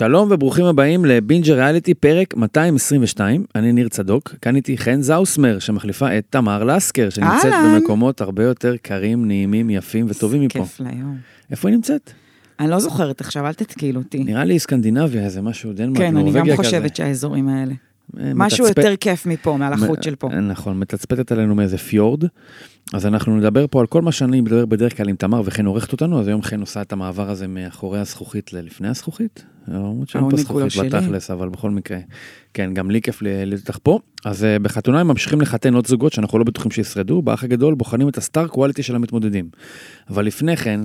[0.00, 3.44] שלום וברוכים הבאים לבינג'ר ריאליטי, פרק 222.
[3.54, 7.80] אני ניר צדוק, כאן איתי חן זאוסמר, שמחליפה את תמר לסקר, שנמצאת אהלן.
[7.80, 10.58] במקומות הרבה יותר קרים, נעימים, יפים וטובים מפה.
[10.58, 11.16] כיף ליום.
[11.50, 12.10] איפה היא נמצאת?
[12.60, 14.24] אני לא זוכרת עכשיו, אל תתקיל אותי.
[14.24, 16.56] נראה לי סקנדינביה, איזה משהו, דנמרק, כן, אני נורבגיה גם כזה.
[16.56, 17.74] חושבת שהאזורים האלה.
[18.20, 20.28] אה, משהו מתצפת- יותר כיף מפה, מהלחות של פה.
[20.32, 22.24] אה, נכון, מתצפתת עלינו מאיזה פיורד.
[22.94, 25.92] אז אנחנו נדבר פה על כל מה שאני מדבר בדרך כלל עם תמר וכן עורכת
[25.92, 29.44] אותנו, אז היום חן עושה את המעבר הזה מאחורי הזכוכית ללפני הזכוכית.
[29.68, 30.94] למרות שאין פה זכוכית.
[30.94, 31.98] בתכלס, אבל בכל מקרה,
[32.54, 33.98] כן, גם לי כיף להיות איתך פה.
[34.24, 38.08] אז אה, בחתונה הם ממשיכים לחתן עוד זוגות שאנחנו לא בטוחים שישרדו, באח הגדול בוחנים
[38.08, 39.48] את הסטאר קואליטי של המתמודדים.
[40.10, 40.80] אבל לפני כן,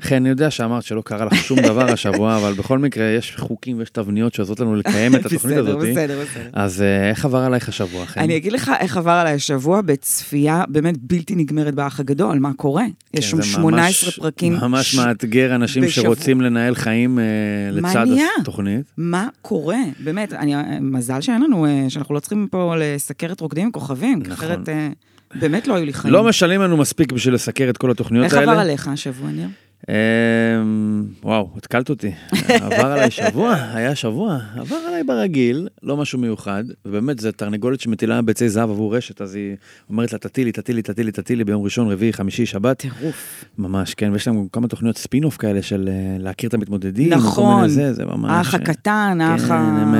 [0.00, 3.78] חן, אני יודע שאמרת שלא קרה לך שום דבר השבוע, אבל בכל מקרה יש חוקים
[3.78, 5.88] ויש תבניות שעוזרות לנו לקיים את התוכנית בסדר, הזאת.
[5.90, 6.50] בסדר, בסדר.
[6.52, 8.20] אז אה, איך עבר עלייך השבוע, חן?
[8.20, 12.84] אני אגיד לך איך עבר עליי השבוע בצפייה באמת בלתי נגמרת באח הגדול, מה קורה?
[13.14, 14.52] יש שם כן, זה 18 ממש- פרקים.
[14.52, 16.04] ממש ש- מאתגר אנשים בשבוע.
[16.04, 17.24] שרוצים לנהל חיים אה,
[17.70, 18.26] לצד מה נהיה?
[18.40, 18.92] התוכנית.
[18.96, 19.76] מה קורה?
[20.04, 24.18] באמת, אני, מזל שאין לנו, אה, שאנחנו לא צריכים פה לסקר את רוקדים עם כוכבים,
[24.18, 24.32] נכון.
[24.32, 24.88] אחרת אה,
[25.34, 26.14] באמת לא היו לי חיים.
[26.14, 28.52] לא משלמים לנו מספיק בשביל לסקר את כל התוכניות איך האלה.
[28.52, 29.48] עבר עליך השבוע, ניר?
[29.88, 32.12] אמ, וואו, התקלת אותי.
[32.48, 38.22] עבר עליי שבוע, היה שבוע, עבר עליי ברגיל, לא משהו מיוחד, ובאמת זה תרנגולת שמטילה
[38.22, 39.56] ביצי זהב עבור רשת, אז היא
[39.90, 42.78] אומרת לה, תטילי, תטילי, תטילי, תטילי ביום ראשון, רביעי, חמישי, שבת.
[42.78, 43.44] טירוף.
[43.58, 47.12] ממש, כן, ויש להם גם כמה תוכניות ספין-אוף כאלה של אה, להכיר את המתמודדים.
[47.12, 47.68] נכון.
[47.68, 48.30] זה, זה ממש...
[48.30, 49.82] האח אה, הקטן, האח כן, ה...
[49.82, 49.94] הם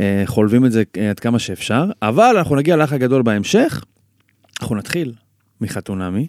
[0.00, 3.84] אה, חולבים את זה עד כמה שאפשר, אבל אנחנו נגיע לאח הגדול בהמשך.
[4.60, 5.12] אנחנו נתחיל
[5.60, 6.26] מחתונמי,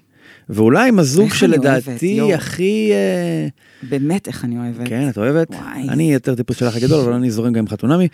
[0.50, 2.34] ואולי עם הזוג אוהבת, שלדעתי.
[2.34, 2.92] הכי...
[2.92, 3.48] אה,
[3.90, 4.88] באמת, איך אני אוהבת.
[4.88, 5.48] כן, את אוהבת?
[5.50, 5.90] וואי.
[5.90, 8.08] אני יותר טיפוס של האח הגדול, אבל אני זורם גם עם חתונמי.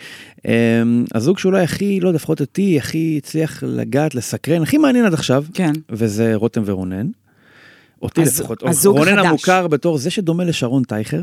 [0.46, 0.52] אה,
[1.14, 5.44] הזוג שאולי הכי, לא יודע, לפחות אותי, הכי הצליח לגעת, לסקרן, הכי מעניין עד עכשיו,
[5.54, 5.72] כן.
[5.90, 7.06] וזה רותם ורונן.
[8.02, 8.62] אותי הז- לפחות.
[8.62, 9.18] הזוג רונן.
[9.18, 11.20] המוכר בתור זה שדומה לשרון טייכר.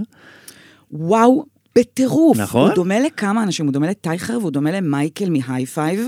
[0.91, 1.45] וואו,
[1.77, 2.37] בטירוף.
[2.37, 2.67] נכון?
[2.67, 5.99] הוא דומה לכמה אנשים, הוא דומה לטייכר והוא דומה למייקל מהיי פייב.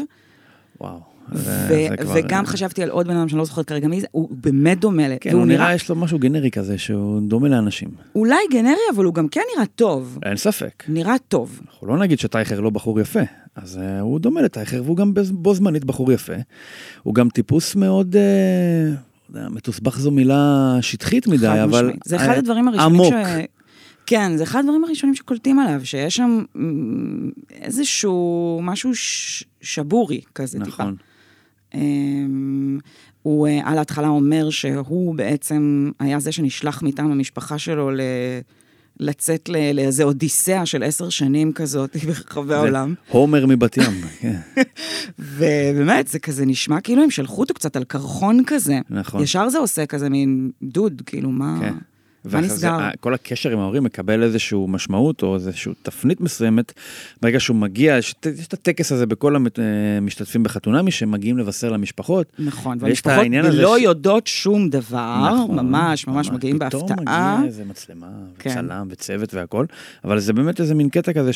[0.81, 0.99] וואו.
[1.31, 4.29] ו- כבר- וגם חשבתי על עוד בן אדם שאני לא זוכרת כרגע מי זה, הוא
[4.31, 5.07] באמת דומה.
[5.07, 7.89] ל- כן, הוא נראה, יש לו משהו גנרי כזה, שהוא דומה לאנשים.
[8.15, 10.19] אולי גנרי, אבל הוא גם כן נראה טוב.
[10.25, 10.83] אין ספק.
[10.87, 11.61] נראה טוב.
[11.67, 13.19] אנחנו לא נגיד שטייכר לא בחור יפה,
[13.55, 16.33] אז אה, הוא דומה לטייכר והוא גם בו זמנית בחור יפה.
[17.03, 21.85] הוא גם טיפוס מאוד, אה, מתוסבך זו מילה שטחית מדי, אבל...
[21.85, 22.01] משמעית.
[22.05, 23.13] זה אחד אה, הדברים הראשונים עמוק.
[23.13, 23.45] ש...
[24.05, 26.43] כן, זה אחד הדברים הראשונים שקולטים עליו, שיש שם
[27.61, 29.43] איזשהו משהו ש...
[29.61, 30.69] שבורי כזה טיפה.
[30.69, 30.95] נכון.
[31.73, 32.79] אמ,
[33.23, 38.01] הוא אה, על ההתחלה אומר שהוא בעצם היה זה שנשלח מטעם המשפחה שלו ל...
[38.99, 42.93] לצאת לאיזה אודיסאה של עשר שנים כזאת ברחבי העולם.
[43.09, 44.39] הומר מבת ים, כן,
[45.19, 48.79] ובאמת, זה כזה נשמע כאילו הם שלחו אותו קצת על קרחון כזה.
[48.89, 49.23] נכון.
[49.23, 51.57] ישר זה עושה כזה מין דוד, כאילו, מה...
[51.59, 51.73] כן.
[52.35, 52.73] מה זה, נסגר?
[52.73, 56.73] ה- כל הקשר עם ההורים מקבל איזושהי משמעות או איזושהי תפנית מסוימת.
[57.21, 59.35] ברגע שהוא מגיע, יש, יש את הטקס הזה בכל
[59.97, 62.31] המשתתפים בחתונמי, שמגיעים לבשר למשפחות.
[62.39, 67.35] נכון, והמשפחות לא ש- יודעות שום דבר, נכון, ממש, ממש מגיעים פתאום בהפתעה.
[67.37, 68.07] מגיע איזה מצלמה,
[68.39, 68.53] כן.
[68.53, 69.65] צלם וצוות והכל,
[70.03, 71.31] אבל זה באמת איזה מין קטע כזה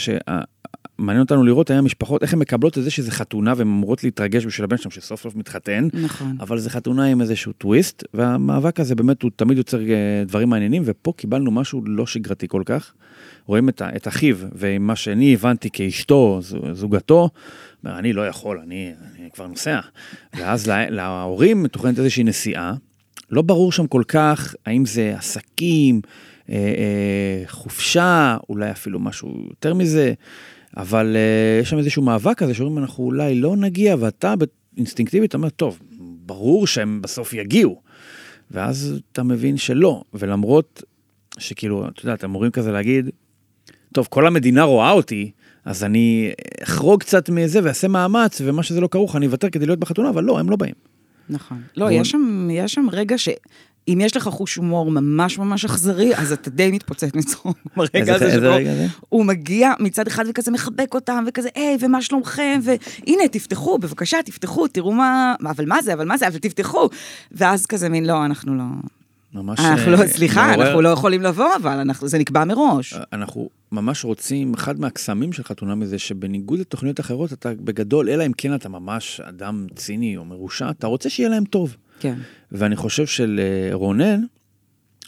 [1.01, 4.45] שמעניין אותנו לראות האם המשפחות, איך הן מקבלות את זה שזה חתונה והן אמורות להתרגש
[4.45, 6.37] בשביל הבן שלהם שסוף סוף מתחתן, נכון.
[6.39, 10.83] אבל זה חתונה עם איזשהו טוויסט, והמאבק הזה באמת הוא תמיד יוצר אה, דברים מעניינים,
[10.85, 12.93] ופה קיבלנו משהו לא שגרתי כל כך.
[13.45, 17.29] רואים את, את אחיו, ומה שאני הבנתי כאשתו, זו- זוגתו,
[17.83, 19.79] אומר, אני לא יכול, אני, אני כבר נוסע.
[20.33, 22.73] ואז לה, להורים מתוכננת איזושהי נסיעה,
[23.31, 26.01] לא ברור שם כל כך האם זה עסקים,
[26.49, 30.13] אה, אה, חופשה, אולי אפילו משהו יותר מזה,
[30.77, 34.33] אבל אה, יש שם איזשהו מאבק כזה שאומרים, אנחנו אולי לא נגיע, ואתה
[34.77, 35.79] אינסטינקטיבית אומר, טוב,
[36.25, 37.81] ברור שהם בסוף יגיעו.
[38.51, 40.83] ואז אתה מבין שלא, ולמרות
[41.37, 43.09] שכאילו, אתה יודע, אתם אמורים כזה להגיד,
[43.93, 45.31] טוב, כל המדינה רואה אותי,
[45.65, 46.31] אז אני
[46.63, 50.23] אחרוג קצת מזה ואעשה מאמץ, ומה שזה לא כרוך, אני אוותר כדי להיות בחתונה, אבל
[50.23, 50.73] לא, הם לא באים.
[51.29, 51.61] נכון.
[51.77, 53.29] לא, יש שם, יש שם רגע ש...
[53.87, 58.31] אם יש לך חוש הומור ממש ממש אכזרי, אז אתה די מתפוצץ מצחוק ברגע הזה
[58.31, 58.47] שבו?
[59.09, 64.67] הוא מגיע מצד אחד וכזה מחבק אותם, וכזה, היי, ומה שלומכם, והנה, תפתחו, בבקשה, תפתחו,
[64.67, 66.89] תראו מה, אבל מה זה, אבל מה זה, אבל תפתחו.
[67.31, 68.63] ואז כזה מין, לא, אנחנו לא...
[69.33, 69.59] ממש...
[69.59, 72.93] אנחנו אה, לא, סליחה, מעורר- אנחנו לא יכולים לבוא, אבל אנחנו, זה נקבע מראש.
[73.13, 78.31] אנחנו ממש רוצים, אחד מהקסמים של חתונה מזה, שבניגוד לתוכניות אחרות, אתה בגדול, אלא אם
[78.37, 81.75] כן אתה ממש אדם ציני או מרושע, אתה רוצה שיהיה להם טוב.
[81.99, 82.15] כן.
[82.51, 84.21] ואני חושב שלרונן,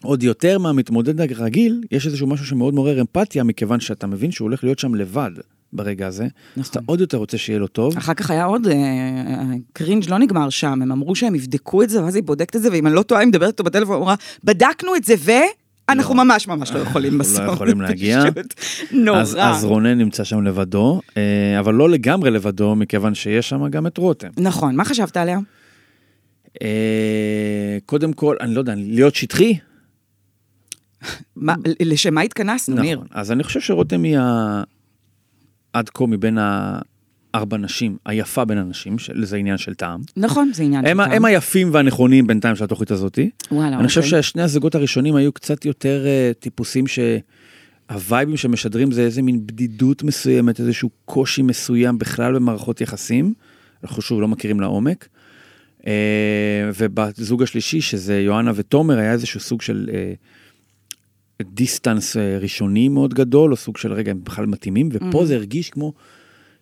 [0.01, 4.63] עוד יותר מהמתמודד הרגיל, יש איזשהו משהו שמאוד מעורר אמפתיה, מכיוון שאתה מבין שהוא הולך
[4.63, 5.31] להיות שם לבד
[5.73, 6.27] ברגע הזה.
[6.57, 7.97] אז אתה עוד יותר רוצה שיהיה לו טוב.
[7.97, 9.43] אחר כך היה עוד, אה, אה,
[9.73, 12.69] קרינג' לא נגמר שם, הם אמרו שהם יבדקו את זה, ואז היא בודקת את זה,
[12.71, 15.31] ואם אני לא טועה, היא מדברת איתו בטלפון, אמרה, בדקנו את זה, ו...
[15.89, 16.23] אנחנו לא.
[16.23, 17.53] ממש ממש לא יכולים לא בסוף.
[17.53, 18.23] יכולים להגיע.
[18.31, 19.21] פשוט נורא.
[19.21, 23.87] אז, אז רונן נמצא שם לבדו, אה, אבל לא לגמרי לבדו, מכיוון שיש שם גם
[23.87, 24.27] את רותם.
[24.37, 25.39] נכון, מה חשבת עליה?
[26.61, 26.67] אה,
[27.85, 29.57] קודם כל, אני לא יודע, להיות שטחי?
[31.81, 32.95] לשם מה התכנסנו, ניר?
[32.97, 33.07] נכון.
[33.11, 34.63] אז אני חושב שרותם היא ה...
[35.73, 40.01] עד כה מבין הארבע נשים, היפה בין הנשים, של- זה עניין של טעם.
[40.17, 41.13] נכון, זה עניין הם, ה- טעם.
[41.13, 43.29] הם היפים והנכונים בינתיים של התוכנית הזאתי.
[43.51, 44.23] וואלה, אני חושב אוקיי.
[44.23, 50.59] ששני הזוגות הראשונים היו קצת יותר uh, טיפוסים שהווייבים שמשדרים זה איזה מין בדידות מסוימת,
[50.59, 53.33] איזשהו קושי מסוים בכלל במערכות יחסים.
[53.83, 55.07] אנחנו שוב לא מכירים לעומק.
[55.83, 55.85] Uh,
[56.79, 63.51] ובזוג השלישי, שזה יואנה ותומר, היה איזשהו סוג של uh, דיסטנס uh, ראשוני מאוד גדול,
[63.51, 65.25] או סוג של רגע, הם בכלל מתאימים, ופה Mhm.
[65.25, 65.93] זה הרגיש כמו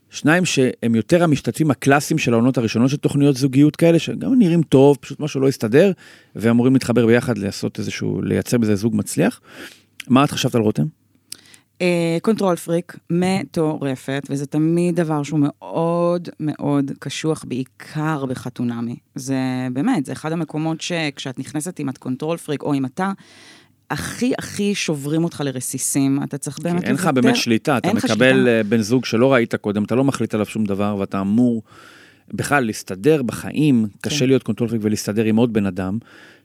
[0.10, 4.98] שניים שהם יותר המשתתפים הקלאסיים של העונות הראשונות של תוכניות זוגיות כאלה, שגם נראים טוב,
[5.02, 5.92] פשוט משהו לא הסתדר,
[6.36, 9.42] ואמורים להתחבר ביחד לעשות איזשהו, לייצר בזה זוג מצליח.
[10.08, 10.86] מה את חשבת על רותם?
[11.82, 18.96] אה, control freak מטורפת, וזה תמיד דבר שהוא מאוד מאוד קשוח, בעיקר בחתונמי.
[19.16, 19.38] זה
[19.74, 23.12] באמת, זה אחד המקומות שכשאת נכנסת עם את control freak, או אם אתה,
[23.90, 26.24] הכי הכי שוברים אותך לרסיסים.
[26.24, 27.06] אתה צריך באמת אין לך.
[27.06, 28.50] באמת שליטה, אתה מקבל שליטה.
[28.50, 31.64] אה, בן זוג שלא ראית קודם, אתה לא מחליט עליו שום דבר, ואתה אמור
[32.34, 34.26] בכלל להסתדר בחיים, קשה כן.
[34.26, 35.98] להיות control freak ולהסתדר עם עוד בן אדם.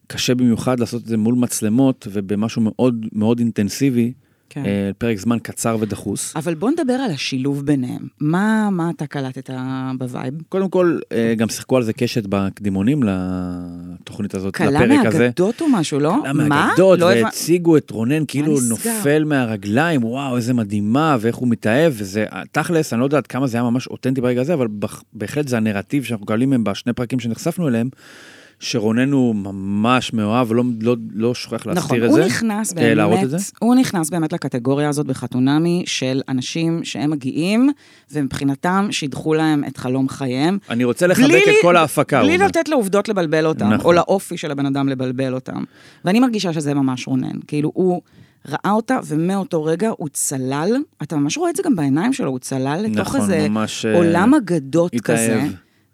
[0.07, 4.13] קשה במיוחד לעשות את זה מול מצלמות ובמשהו מאוד מאוד אינטנסיבי,
[4.51, 4.65] כן.
[4.65, 6.37] אה, פרק זמן קצר ודחוס.
[6.37, 8.03] אבל בוא נדבר על השילוב ביניהם.
[8.21, 9.51] מה, מה אתה קלטת
[9.99, 10.35] ב vibe?
[10.49, 15.19] קודם כל, אה, גם שיחקו על זה קשת בקדימונים לתוכנית הזאת, קלה לפרק הזה.
[15.19, 16.15] מהאגדות או משהו, לא?
[16.23, 16.49] קלה מה?
[16.49, 18.59] מהאגדות, לא והציגו את רונן כאילו?
[18.69, 23.57] נופל מהרגליים, וואו, איזה מדהימה, ואיך הוא מתאהב, וזה, תכלס, אני לא יודעת כמה זה
[23.57, 24.67] היה ממש אותנטי ברגע הזה, אבל
[25.13, 27.89] בהחלט זה הנרטיב שאנחנו מקבלים מהם בשני פרקים שנחשפנו אליהם,
[28.61, 32.27] שרונן הוא ממש מאוהב, ולא לא, לא שוכח נכון, להסתיר את הוא זה.
[32.27, 33.51] נכנס אה, להראות את באמת, זה?
[33.59, 37.71] הוא נכנס באמת לקטגוריה הזאת בחתונמי של אנשים שהם מגיעים,
[38.13, 40.59] ומבחינתם שידחו להם את חלום חייהם.
[40.71, 42.21] אני רוצה לחבק בלי את כל ההפקה.
[42.21, 42.39] הוא בלי.
[42.39, 43.87] לתת לעובדות לבלבל אותם, נכון.
[43.87, 45.65] או לאופי של הבן אדם לבלבל אותם.
[46.05, 47.39] ואני מרגישה שזה ממש רונן.
[47.47, 48.03] כאילו, הוא
[48.49, 52.39] ראה אותה, ומאותו רגע הוא צלל, אתה ממש רואה את זה גם בעיניים שלו, הוא
[52.39, 55.19] צלל לתוך נכון, איזה ממש, אה, עולם אגדות התאהב.
[55.19, 55.47] כזה.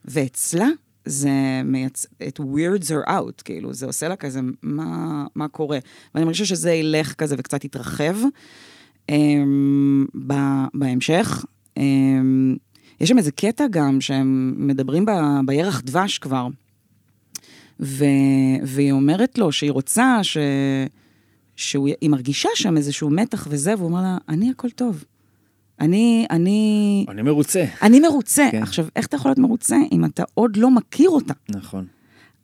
[0.04, 0.66] ואצלה
[1.04, 1.30] זה
[1.64, 2.06] מייצ...
[2.28, 5.78] את weirds are out, כאילו, זה עושה לה כזה, מה, מה קורה?
[6.14, 8.16] ואני מרגישה שזה ילך כזה וקצת יתרחב
[9.10, 9.14] um,
[10.26, 10.34] ב,
[10.74, 11.44] בהמשך.
[11.78, 11.82] Um,
[13.00, 15.10] יש שם איזה קטע גם שהם מדברים ב,
[15.46, 16.48] בירח דבש כבר,
[17.80, 18.04] ו,
[18.62, 20.36] והיא אומרת לו שהיא רוצה, ש,
[21.56, 25.04] שהיא מרגישה שם איזשהו מתח וזה, והוא אומר לה, אני הכל טוב.
[25.82, 27.64] אני, אני, אני מרוצה.
[27.82, 28.48] אני מרוצה.
[28.52, 28.62] כן.
[28.62, 31.34] עכשיו, איך אתה יכול להיות מרוצה אם אתה עוד לא מכיר אותה?
[31.48, 31.86] נכון.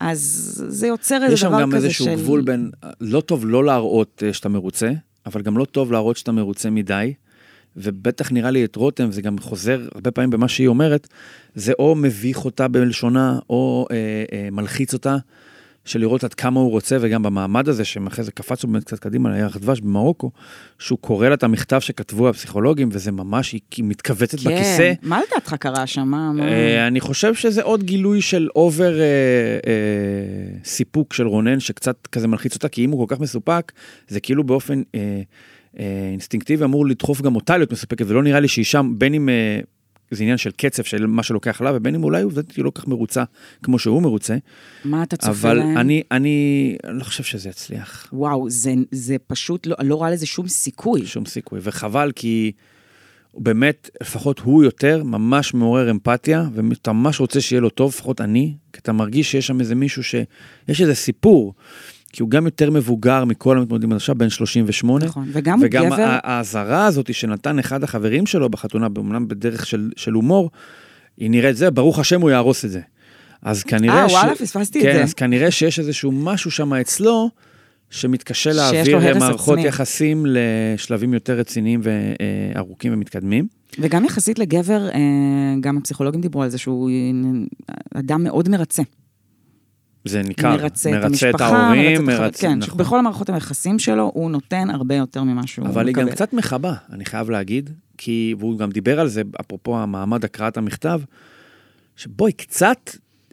[0.01, 0.21] אז
[0.69, 2.15] זה יוצר איזה יש שם דבר גם כזה איזשהו של...
[2.15, 2.71] גבול בין,
[3.01, 4.93] לא טוב לא להראות אה, שאתה מרוצה,
[5.27, 7.15] אבל גם לא טוב להראות שאתה מרוצה מדי.
[7.77, 11.09] ובטח נראה לי את רותם, זה גם חוזר הרבה פעמים במה שהיא אומרת,
[11.55, 13.97] זה או מביך אותה בלשונה, או אה,
[14.33, 15.17] אה, מלחיץ אותה,
[15.85, 18.99] של לראות עד כמה הוא רוצה, וגם במעמד הזה, שאחרי זה קפץ לו באמת קצת
[18.99, 20.31] קדימה לירח דבש במרוקו,
[20.79, 24.93] שהוא קורא לה את המכתב שכתבו הפסיכולוגים, וזה ממש, היא מתכווצת כן, בכיסא.
[25.03, 26.15] מה לדעתך קרה שם?
[26.41, 29.05] אה, אני חושב שזה עוד גילוי של over אה,
[29.67, 33.73] אה, סיפוק של רונן, שקצת כזה מלחיץ אותה, כי אם הוא כל כך מסופק,
[34.09, 35.23] זה כאילו באופן אה,
[35.79, 39.29] אה, אינסטינקטיבי אמור לדחוף גם אותה להיות מסופקת, ולא נראה לי שהיא שם, בין אם
[39.29, 39.61] אה,
[40.11, 42.81] זה עניין של קצב, של מה שלוקח לה, ובין אם אולי עובדתית היא לא כל
[42.81, 43.25] כך מרוצה
[43.63, 44.37] כמו שהוא מרוצה,
[44.85, 45.79] מה אתה צופה אבל להם?
[45.79, 48.09] אני, אני לא חושב שזה יצליח.
[48.13, 51.07] וואו, זה, זה פשוט, לא, לא רואה לזה שום סיכוי.
[51.07, 52.53] שום סיכוי, וחבל כי
[53.35, 58.55] באמת, לפחות הוא יותר, ממש מעורר אמפתיה, ואתה ממש רוצה שיהיה לו טוב, לפחות אני,
[58.73, 60.15] כי אתה מרגיש שיש שם איזה מישהו ש...
[60.69, 61.55] יש איזה סיפור,
[62.19, 65.05] כי הוא גם יותר מבוגר מכל המתמודדים עד עכשיו, בן 38.
[65.05, 66.03] נכון, וגם הוא וגם גבר...
[66.03, 70.51] ה- האזהרה הזאת שנתן אחד החברים שלו בחתונה, אומנם בדרך של, של הומור,
[71.17, 72.81] היא נראית זה, ברוך השם הוא יהרוס את זה.
[73.43, 75.03] אז כנראה אה, וואלה, פספסתי את כן, זה.
[75.03, 77.31] אז כנראה שיש איזשהו משהו שם אצלו,
[77.91, 79.69] שמתקשה להעביר מערכות עצמי.
[79.69, 83.47] יחסים לשלבים יותר רציניים וארוכים ומתקדמים.
[83.79, 85.01] וגם יחסית לגבר, אה,
[85.61, 88.83] גם הפסיכולוגים דיברו על זה שהוא אה, אדם מאוד מרצה.
[90.09, 92.47] זה ניכר, מרצה את את המשפחה, ההורים, מרצה את מרצה.
[92.47, 92.75] כן, נכון.
[92.75, 95.81] שבכל המערכות היחסים שלו הוא נותן הרבה יותר ממה שהוא מקבל.
[95.81, 99.79] אבל היא גם קצת מחבה, אני חייב להגיד, כי, והוא גם דיבר על זה, אפרופו
[99.79, 101.01] המעמד הקראת המכתב,
[101.97, 102.91] שבואי, קצת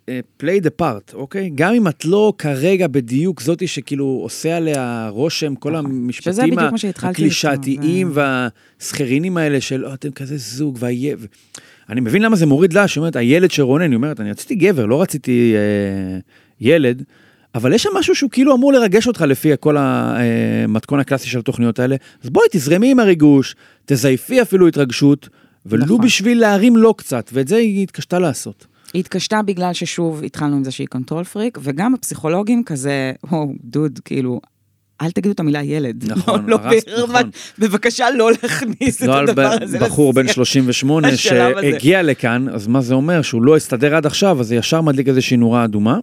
[0.09, 1.51] אה, play the part, אוקיי?
[1.55, 5.85] גם אם את לא כרגע בדיוק זאתי שכאילו עושה עליה רושם, כל נכון.
[5.85, 6.53] המשפטים
[7.03, 11.27] הקלישאתיים והסכרינים האלה של, "אה, אתם כזה זוג, והילד...
[11.89, 14.85] אני מבין למה זה מוריד לה, שאומרת, הילד של רונן, היא אומרת, אני רציתי גבר,
[14.85, 16.19] לא רציתי אה,
[16.61, 17.03] ילד,
[17.55, 21.79] אבל יש שם משהו שהוא כאילו אמור לרגש אותך לפי כל המתכון הקלאסי של התוכניות
[21.79, 25.29] האלה, אז בואי תזרמי עם הריגוש, תזייפי אפילו התרגשות,
[25.65, 26.01] ולו נכון.
[26.01, 28.65] בשביל להרים לו קצת, ואת זה היא התקשתה לעשות.
[28.93, 33.99] היא התקשתה בגלל ששוב התחלנו עם זה שהיא קונטרול פריק, וגם הפסיכולוגים כזה, או, דוד,
[34.05, 34.41] כאילו,
[35.01, 36.03] אל תגידו את המילה ילד.
[36.11, 37.29] נכון, לא, לא, הרסת, ברמת- נכון.
[37.59, 39.79] בבקשה לא להכניס את לא על הדבר הזה.
[39.79, 40.35] בחור בן לשיח.
[40.35, 41.71] 38 השלב הזה.
[41.71, 43.21] שהגיע לכאן, אז מה זה אומר?
[43.21, 45.97] שהוא לא הסתדר עד עכשיו, אז זה ישר מדליק איזושהי נורה אדומה.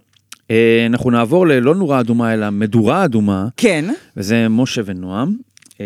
[0.51, 3.85] אה, אנחנו נעבור ללא נורה אדומה, אלא מדורה אדומה, כן,
[4.17, 5.35] וזה משה ונועם,
[5.81, 5.85] אה,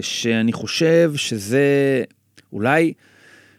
[0.00, 1.62] שאני חושב שזה
[2.52, 2.92] אולי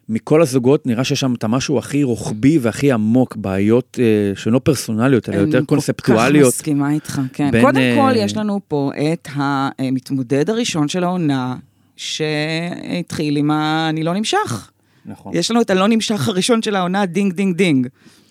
[0.09, 4.59] מכל הזוגות, נראה שיש שם את המשהו הכי רוחבי והכי עמוק, בעיות אה, שהן לא
[4.59, 6.53] פרסונליות, אלא יותר אני כל קונספטואליות.
[6.53, 7.51] כך מסכימה איתך, כן.
[7.51, 11.55] בין, קודם כל, יש לנו פה את המתמודד הראשון של העונה,
[11.97, 14.71] שהתחיל עם ה"אני לא נמשך".
[15.05, 15.33] נכון.
[15.35, 17.87] יש לנו את הלא נמשך הראשון של העונה, ding ding ding.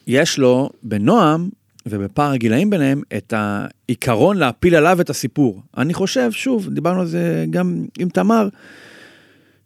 [0.07, 1.49] יש לו בנועם
[1.91, 5.63] ובפער הגילאים ביניהם את העיקרון להפיל עליו את הסיפור.
[5.77, 8.49] אני חושב, שוב, דיברנו על זה גם עם תמר,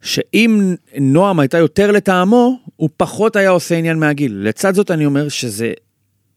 [0.01, 4.33] שאם נועם הייתה יותר לטעמו, הוא פחות היה עושה עניין מהגיל.
[4.35, 5.73] לצד זאת אני אומר שזה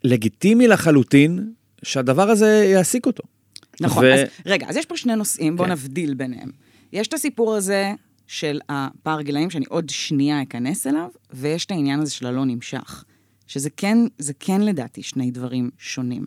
[0.04, 1.52] לגיטימי לחלוטין
[1.82, 3.22] שהדבר הזה יעסיק אותו.
[3.80, 5.72] נכון, ו- אז רגע, אז יש פה שני נושאים, בואו כן.
[5.72, 6.50] נבדיל ביניהם.
[6.92, 7.92] יש את הסיפור הזה
[8.26, 13.04] של הפער גילאים, שאני עוד שנייה אכנס אליו, ויש את העניין הזה של הלא נמשך,
[13.46, 16.26] שזה כן, זה כן לדעתי שני דברים שונים.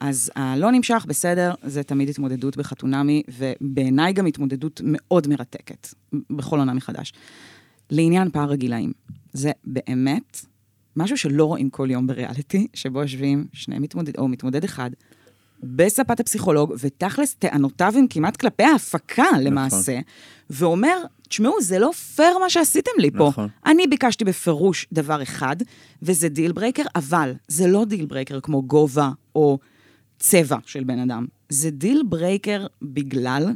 [0.00, 5.88] אז הלא נמשך, בסדר, זה תמיד התמודדות בחתונמי, ובעיניי גם התמודדות מאוד מרתקת,
[6.30, 7.12] בכל עונה מחדש.
[7.90, 8.92] לעניין פער הגילאים,
[9.32, 10.40] זה באמת
[10.96, 14.90] משהו שלא רואים כל יום בריאליטי, שבו יושבים שני מתמודד, או מתמודד אחד,
[15.62, 19.98] בספת הפסיכולוג, ותכלס טענותיו הם כמעט כלפי ההפקה למעשה,
[20.50, 20.96] ואומר,
[21.28, 23.28] תשמעו, זה לא פייר מה שעשיתם לי פה.
[23.28, 23.48] נכון.
[23.66, 25.56] אני ביקשתי בפירוש דבר אחד,
[26.02, 29.58] וזה deal breaker, אבל זה לא deal breaker כמו גובה או
[30.18, 31.26] צבע של בן אדם.
[31.48, 33.46] זה deal breaker בגלל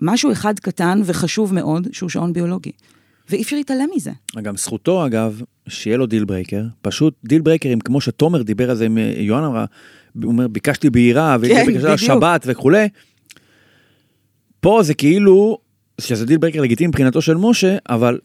[0.00, 2.72] משהו אחד קטן וחשוב מאוד, שהוא שעון ביולוגי.
[3.30, 4.10] ואי אפשר להתעלם מזה.
[4.42, 6.64] גם זכותו, אגב, שיהיה לו deal breaker.
[6.82, 9.64] פשוט deal breaker ים, כמו שתומר דיבר על זה, עם יוהן אמרה,
[10.22, 12.06] הוא אומר, ביקשתי בהירה, כן, וביקשתי.
[12.06, 12.88] שבת וכולי.
[14.60, 15.58] פה זה כאילו,
[16.00, 18.18] שזה deal breaker לגיטימי מבחינתו של משה, אבל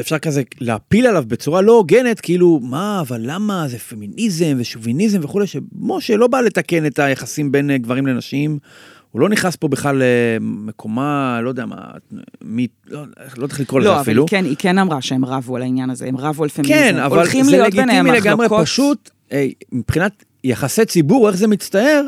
[0.00, 5.46] אפשר כזה להפיל עליו בצורה לא הוגנת, כאילו, מה, אבל למה, זה פמיניזם ושוביניזם וכולי,
[5.46, 8.58] שמשה לא בא לתקן את היחסים בין אה, גברים לנשים.
[9.10, 11.76] הוא לא נכנס פה בכלל למקומה, לא יודע מה,
[12.42, 13.00] מי, לא,
[13.36, 14.26] לא יודע איך לקרוא לזה לא, אבל אפילו.
[14.26, 16.74] כן, היא כן אמרה שהם רבו על העניין הזה, הם רבו על פמיניזם.
[16.74, 18.46] כן, אבל זה לגיטימי לגמרי.
[18.62, 22.02] פשוט אה, מבחינת יחסי ציבור, איך זה מצטער,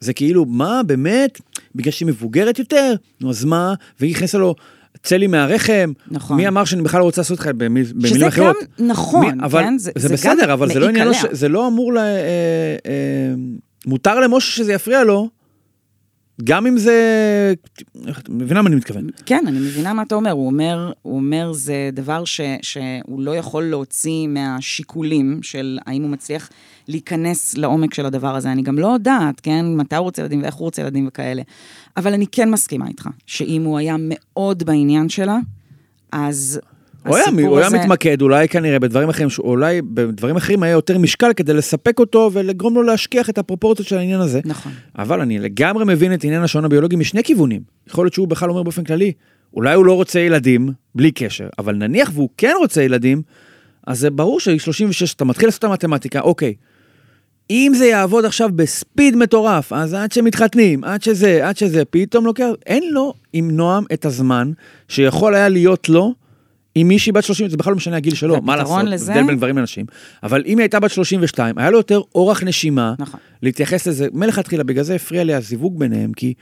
[0.00, 1.40] זה כאילו, מה, באמת?
[1.74, 2.94] בגלל שהיא מבוגרת יותר?
[3.20, 3.74] נו, אז מה?
[4.00, 4.54] והיא הכניסה לו,
[5.02, 5.92] צא לי מהרחם.
[6.10, 6.36] נכון.
[6.36, 8.56] מי אמר שאני בכלל רוצה לעשות לך במיל- במילים שזה אחרות?
[8.80, 9.78] גם נכון, מי- אבל כן?
[9.78, 11.14] זה, זה- זה בסדר, אבל זה לא עניין.
[11.14, 11.98] ש- זה לא אמור ל...
[11.98, 12.02] אה,
[12.86, 13.34] אה,
[13.86, 15.28] מותר למשה שזה יפריע לו,
[16.44, 17.54] גם אם זה...
[18.18, 19.06] את מבינה מה אני מתכוון?
[19.26, 20.30] כן, אני מבינה מה אתה אומר.
[20.30, 26.10] הוא אומר, הוא אומר זה דבר ש, שהוא לא יכול להוציא מהשיקולים של האם הוא
[26.10, 26.48] מצליח
[26.88, 28.52] להיכנס לעומק של הדבר הזה.
[28.52, 31.42] אני גם לא יודעת, כן, מתי הוא רוצה ילדים ואיך הוא רוצה ילדים וכאלה.
[31.96, 35.38] אבל אני כן מסכימה איתך, שאם הוא היה מאוד בעניין שלה,
[36.12, 36.60] אז
[37.06, 37.70] הוא היה, הוא היה.
[37.70, 42.74] מתמקד אולי כנראה בדברים אחרים, אולי בדברים אחרים היה יותר משקל כדי לספק אותו ולגרום
[42.74, 44.40] לו להשכיח את הפרופורציות של העניין הזה.
[44.44, 44.72] נכון.
[44.98, 47.62] אבל אני לגמרי מבין את עניין השעון הביולוגי משני כיוונים.
[47.88, 49.12] יכול להיות שהוא בכלל אומר באופן כללי,
[49.54, 53.22] אולי הוא לא רוצה ילדים, בלי קשר, אבל נניח והוא כן רוצה ילדים,
[53.86, 56.54] אז זה ברור שהיא 36, אתה מתחיל לעשות את המתמטיקה, אוקיי.
[57.50, 62.46] אם זה יעבוד עכשיו בספיד מטורף, אז עד שמתחתנים, עד שזה, עד שזה, פתאום לוקח,
[62.66, 64.52] אין לו עם נועם את הזמן
[64.88, 66.14] שיכול היה להיות לו
[66.78, 69.36] עם מישהי בת 30, זה בכלל לא משנה הגיל שלו, מה לעשות, לזה- הבדל בין
[69.36, 69.86] גברים לנשים,
[70.22, 73.20] אבל אם היא הייתה בת 32, היה לו יותר אורך נשימה, נכון.
[73.42, 76.34] להתייחס לזה, מלכתחילה, בגלל זה הפריע לי הזיווג ביניהם, כי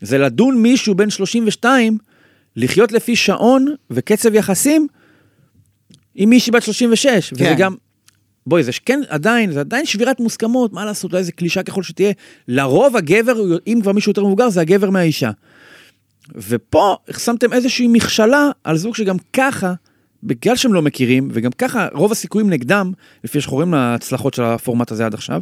[0.00, 1.98] זה לדון מישהו בן 32,
[2.56, 4.86] לחיות לפי שעון וקצב יחסים
[6.14, 7.54] עם מישהי בת 36, וזה כן.
[7.58, 7.74] גם,
[8.46, 12.12] בואי, זה כן עדיין, זה עדיין שבירת מוסכמות, מה לעשות, אולי זה קלישה ככל שתהיה,
[12.48, 13.34] לרוב הגבר,
[13.66, 15.30] אם כבר מישהו יותר מבוגר, זה הגבר מהאישה.
[16.34, 19.74] ופה שמתם איזושהי מכשלה על זוג שגם ככה,
[20.22, 22.92] בגלל שהם לא מכירים, וגם ככה רוב הסיכויים נגדם,
[23.24, 25.40] לפי שחורים להצלחות של הפורמט הזה עד עכשיו,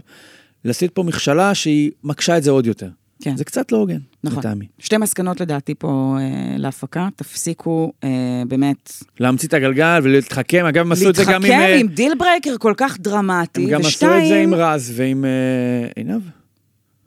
[0.64, 2.88] לשים פה מכשלה שהיא מקשה את זה עוד יותר.
[3.22, 3.36] כן.
[3.36, 4.38] זה קצת לא הוגן, נכון.
[4.38, 4.66] לטעמי.
[4.78, 10.92] שתי מסקנות לדעתי פה אה, להפקה, תפסיקו אה, באמת להמציא את הגלגל ולהתחכם, אגב, הם
[10.92, 11.42] עשו את זה גם עם...
[11.42, 14.54] להתחכם אה, עם deal breaker כל כך דרמטי, הם גם עשו ושתיים, את זה עם
[14.54, 16.22] רז ועם אה, עינב.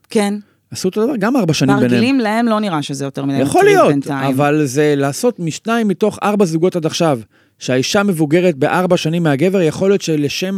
[0.09, 0.33] כן,
[0.71, 1.89] עשו אותו דבר, גם ארבע שנים ביניהם.
[1.89, 4.33] תרגילים להם לא נראה שזה יותר מדי יכול להיות, בינתיים.
[4.33, 7.19] אבל זה לעשות משניים מתוך ארבע זוגות עד עכשיו,
[7.59, 10.57] שהאישה מבוגרת בארבע שנים מהגבר, יכול להיות שלשם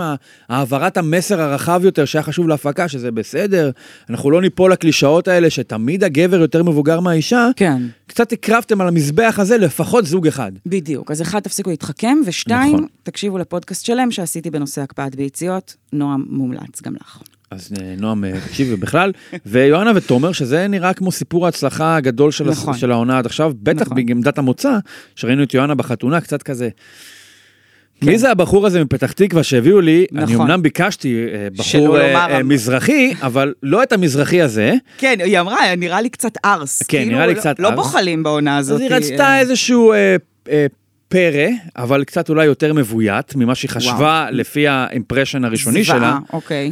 [0.50, 3.72] העברת המסר הרחב יותר שהיה חשוב להפקה, שזה בסדר,
[4.10, 7.82] אנחנו לא ניפול לקלישאות האלה שתמיד הגבר יותר מבוגר מהאישה, כן.
[8.08, 10.52] קצת הקרבתם על המזבח הזה לפחות זוג אחד.
[10.66, 11.12] בדיוק.
[11.12, 12.88] אז אחד, תפסיקו להתחכם, ושתיים, נכון.
[13.04, 15.76] תקשיבו לפודקאסט שלם שעשיתי בנושא הקפאת ביציות.
[15.94, 17.22] נועם מומלץ גם לך.
[17.54, 19.12] אז אה, נועם, אה, תקשיבי בכלל,
[19.46, 22.54] ויואנה ותומר, שזה נראה כמו סיפור ההצלחה הגדול של, נכון.
[22.62, 22.78] נכון.
[22.78, 24.06] של העונה עד עכשיו, בטח נכון.
[24.06, 24.78] בעמדת המוצא,
[25.16, 26.70] שראינו את יואנה בחתונה, קצת כזה.
[28.02, 28.10] כן.
[28.10, 30.06] מי זה הבחור הזה מפתח תקווה שהביאו לי?
[30.16, 30.36] אני נכון.
[30.42, 34.74] אמנם ביקשתי אה, בחור אה, אה, מזרחי, אבל לא את המזרחי הזה.
[34.98, 36.84] כן, היא אמרה, נראה לי קצת ארס.
[36.84, 37.76] כן, כאילו, נראה לי לא- קצת לא ארס.
[37.76, 38.76] בוחלים בעונה הזאת.
[38.76, 40.16] אז היא רצתה איזשהו אה,
[40.50, 40.66] אה,
[41.14, 45.98] פרא, אבל קצת אולי יותר מבוית ממה שהיא חשבה לפי האימפרשן הראשוני שלה.
[45.98, 46.72] זוועה, אוקיי.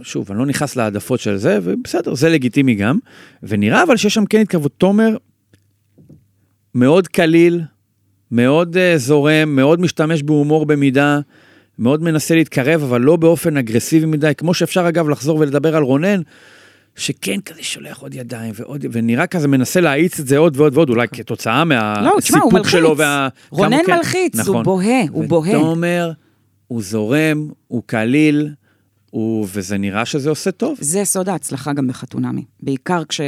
[0.00, 2.98] ושוב, אני לא נכנס להעדפות של זה, ובסדר, זה לגיטימי גם.
[3.42, 4.72] ונראה אבל שיש שם כן התקרבות.
[4.78, 5.16] תומר
[6.74, 7.62] מאוד קליל,
[8.30, 11.20] מאוד uh, זורם, מאוד משתמש בהומור במידה,
[11.78, 16.20] מאוד מנסה להתקרב, אבל לא באופן אגרסיבי מדי, כמו שאפשר אגב לחזור ולדבר על רונן.
[16.98, 20.90] שכן כזה שולח עוד ידיים ועוד, ונראה כזה מנסה להאיץ את זה עוד ועוד ועוד,
[20.90, 22.72] אולי כתוצאה לא, הוא מהסיפוק מלחיץ.
[22.72, 22.96] שלו.
[22.96, 23.28] וה...
[23.50, 24.62] רונן כן- מלחיץ, הוא נכון.
[24.64, 25.58] בוהה, הוא בוהה.
[25.58, 26.12] ותומר,
[26.68, 28.48] הוא זורם, הוא קליל,
[29.10, 29.46] הוא...
[29.52, 30.78] וזה נראה שזה עושה טוב.
[30.80, 32.44] זה סוד ההצלחה גם בחתונמי.
[32.60, 33.20] בעיקר כש...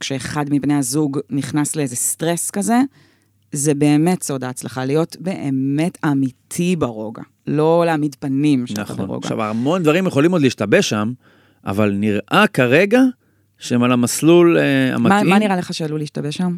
[0.00, 2.80] כשאחד מבני הזוג נכנס לאיזה סטרס כזה,
[3.52, 7.22] זה באמת סוד ההצלחה, להיות באמת אמיתי ברוגע.
[7.46, 8.96] לא להעמיד פנים שאתה נכון.
[8.96, 9.18] ברוגע.
[9.26, 11.12] עכשיו, המון דברים יכולים עוד להשתבש שם,
[11.68, 13.00] אבל נראה כרגע
[13.58, 14.62] שהם על המסלול אה,
[14.98, 15.30] מה, המתאים.
[15.30, 16.56] מה נראה לך שעלול להשתבש שם?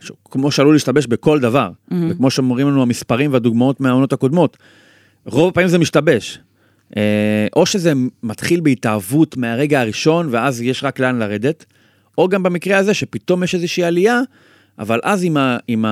[0.00, 1.94] ש- כמו שעלול להשתבש בכל דבר, Mm-hmm.
[2.10, 4.56] וכמו שאומרים לנו המספרים והדוגמאות מהעונות הקודמות,
[5.26, 6.38] רוב הפעמים זה משתבש.
[6.96, 11.64] אה, או שזה מתחיל בהתאהבות מהרגע הראשון, ואז יש רק לאן לרדת,
[12.18, 14.20] או גם במקרה הזה שפתאום יש איזושהי עלייה,
[14.78, 15.84] אבל אז עם, ה, עם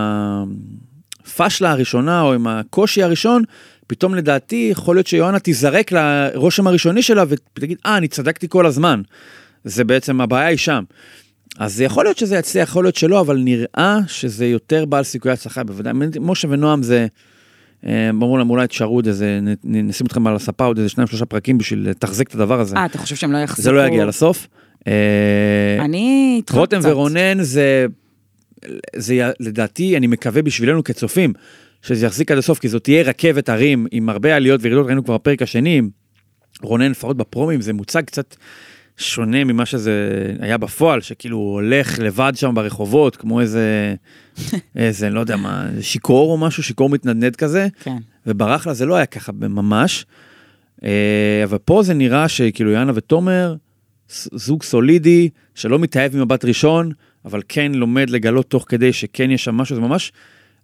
[1.27, 3.43] הפשלה הראשונה או עם הקושי הראשון,
[3.89, 9.03] פתאום לדעתי יכול להיות שיואנה תיזרק לרושם הראשוני שלה ותגיד, אה, אני צדקתי כל הזמן.
[9.65, 10.85] זה בעצם, הבעיה היא שם.
[11.59, 15.65] אז יכול להיות שזה יצליח, יכול להיות שלא, אבל נראה שזה יותר בעל סיכויי הצלחה,
[15.65, 15.93] בוודאי.
[16.21, 17.07] משה ונועם זה,
[17.87, 21.27] אה, אמרו להם אולי תשארו עוד איזה, נשים אתכם על הספה עוד איזה שניים שלושה
[21.27, 22.77] פרקים בשביל לתחזק את הדבר הזה.
[22.77, 23.63] אה, אתה חושב שהם לא יחזיקו?
[23.63, 24.49] זה לא יגיע לסוף.
[24.87, 24.93] אה,
[25.81, 26.59] אני איתך קצת.
[26.59, 27.87] רותם ורונן זה,
[28.97, 31.33] זה לדעתי, אני מקווה בשבילנו כצופים,
[31.83, 35.15] שזה יחזיק עד הסוף, כי זאת תהיה רכבת הרים עם הרבה עליות וירידות, ראינו כבר
[35.15, 35.83] בפרק השני,
[36.63, 38.37] רונן לפחות בפרומים זה מוצג קצת
[38.97, 39.93] שונה ממה שזה
[40.41, 43.95] היה בפועל, שכאילו הוא הולך לבד שם ברחובות, כמו איזה,
[44.77, 47.97] איזה, לא יודע מה, שיכור או משהו, שיכור מתנדנד כזה, כן.
[48.27, 50.07] וברח לה זה לא היה ככה ממש.
[50.85, 53.55] אה, אבל פה זה נראה שכאילו יאנה ותומר,
[54.33, 56.93] זוג סולידי, שלא מתאהב ממבט ראשון,
[57.25, 60.13] אבל כן לומד לגלות תוך כדי שכן יש שם משהו, זה ממש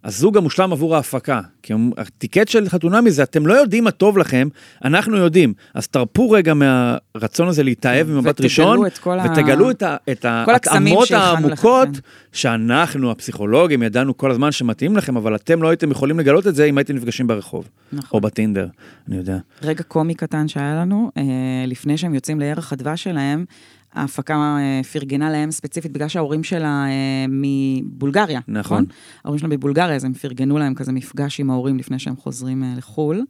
[0.05, 1.41] הזוג המושלם עבור ההפקה.
[1.63, 4.47] כי הטיקט של חתונמי זה, אתם לא יודעים מה טוב לכם,
[4.85, 5.53] אנחנו יודעים.
[5.73, 9.95] אז תרפו רגע מהרצון הזה להתאהב ממבט ותגלו ראשון, את כל ה- ותגלו את, ה,
[10.11, 11.99] את ההתאמות שהכנו לכם, העמוקות, כן.
[12.33, 16.65] שאנחנו, הפסיכולוגים, ידענו כל הזמן שמתאים לכם, אבל אתם לא הייתם יכולים לגלות את זה
[16.65, 18.09] אם הייתם נפגשים ברחוב, נכון.
[18.17, 18.67] או בטינדר,
[19.07, 19.37] אני יודע.
[19.61, 21.23] רגע קומי קטן שהיה לנו, אה,
[21.67, 23.45] לפני שהם יוצאים לירח הדבש שלהם,
[23.95, 28.85] ההפקה אה, פרגנה להם ספציפית בגלל שההורים שלה אה, מבולגריה, נכון.
[29.23, 32.73] ההורים שלה מבולגריה, אז הם פרגנו להם כזה מפגש עם ההורים לפני שהם חוזרים אה,
[32.77, 33.21] לחו"ל.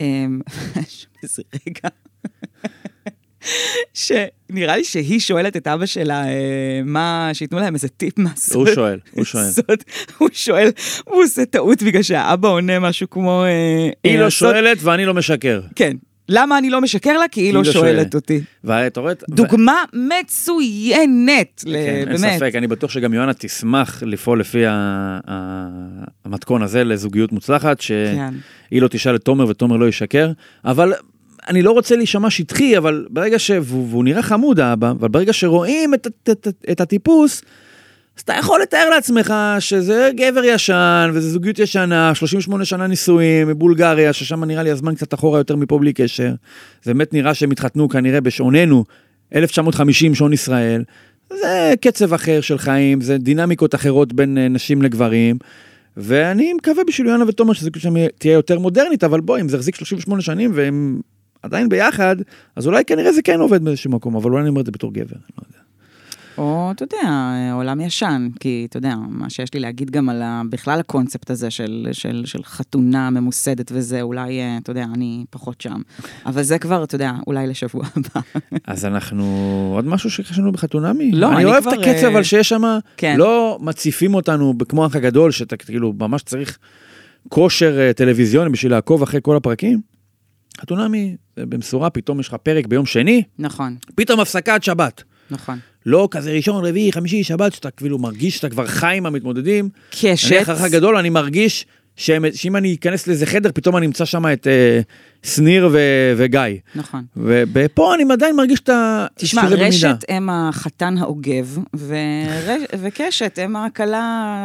[0.00, 0.26] אה,
[0.82, 1.88] יש איזה רגע.
[3.94, 6.24] שנראה לי שהיא שואלת את אבא שלה,
[6.84, 8.74] מה, שייתנו להם איזה טיפ מה הוא לעשות.
[8.74, 9.44] שואל, הוא שואל.
[9.46, 9.84] לעשות.
[10.18, 10.70] הוא שואל,
[11.04, 13.44] הוא עושה טעות בגלל שהאבא עונה משהו כמו...
[14.04, 15.60] היא לא שואלת ואני לא משקר.
[15.74, 15.96] כן.
[16.28, 17.28] למה אני לא משקר לה?
[17.28, 18.40] כי היא לא שואלת אותי.
[18.64, 19.12] ואתה רואה...
[19.30, 22.36] דוגמה מצוינת, ל- כן, אין באמת.
[22.36, 24.72] ספק, אני בטוח שגם יואנה תשמח לפעול לפי ה-
[25.28, 25.68] ה-
[26.24, 28.34] המתכון הזה לזוגיות מוצלחת, שהיא כן.
[28.72, 30.30] לא תשאל את תומר ותומר לא ישקר,
[30.64, 30.92] אבל
[31.48, 33.50] אני לא רוצה להישמע שטחי, אבל ברגע ש...
[33.62, 37.42] והוא נראה חמוד האבא, אבל ברגע שרואים את, את, את, את הטיפוס,
[38.16, 44.12] אז אתה יכול לתאר לעצמך שזה גבר ישן, וזה זוגיות ישנה, 38 שנה נישואים, מבולגריה,
[44.12, 46.34] ששם נראה לי הזמן קצת אחורה יותר מפה בלי קשר.
[46.82, 48.84] זה באמת נראה שהם התחתנו כנראה בשעוננו,
[49.34, 50.84] 1950 שעון ישראל.
[51.30, 55.36] זה קצב אחר של חיים, זה דינמיקות אחרות בין אה, נשים לגברים.
[55.96, 59.74] ואני מקווה בשביל יונה ותומר שזוגיות שם תהיה יותר מודרנית, אבל בוא, אם זה יחזיק
[59.74, 61.00] 38 שנים והם
[61.42, 62.16] עדיין ביחד,
[62.56, 64.92] אז אולי כנראה זה כן עובד באיזשהו מקום, אבל אולי אני אומר את זה בתור
[64.92, 65.63] גבר, אני לא יודע.
[66.38, 70.42] או, אתה יודע, עולם ישן, כי אתה יודע, מה שיש לי להגיד גם על ה,
[70.50, 75.60] בכלל הקונספט הזה של, של, של חתונה ממוסדת וזה, אולי, אה, אתה יודע, אני פחות
[75.60, 75.80] שם.
[76.26, 78.20] אבל זה כבר, אתה יודע, אולי לשבוע הבא.
[78.66, 79.24] אז אנחנו,
[79.74, 81.12] עוד משהו שחשבנו בחתונמי?
[81.12, 82.62] לא, אני אני אוהב כבר, את הקצב, אה, אבל שיש שם,
[82.96, 83.16] כן.
[83.18, 86.58] לא מציפים אותנו כמו האח הגדול, שאתה כאילו ממש צריך
[87.28, 89.80] כושר אה, טלוויזיוני בשביל לעקוב אחרי כל הפרקים.
[90.60, 95.02] חתונמי, במשורה, פתאום יש לך פרק ביום שני, נכון, פתאום הפסקת שבת.
[95.30, 95.58] נכון.
[95.86, 99.68] לא כזה ראשון, רביעי, חמישי, שבת, שאתה כאילו מרגיש שאתה כבר חי עם המתמודדים.
[99.90, 100.32] קשת.
[100.32, 101.66] אני אחר כך גדול, אני מרגיש
[101.96, 104.80] שהם- שאם אני אכנס לאיזה חדר, פתאום אני אמצא שם את אה,
[105.22, 105.78] שניר ו-
[106.16, 106.40] וגיא.
[106.74, 107.04] נכון.
[107.54, 109.06] ופה אני עדיין מרגיש את ה...
[109.14, 109.42] תשמע.
[109.48, 112.62] רשת הם החתן האוגב, ורש...
[112.80, 114.02] וקשת הם הכלה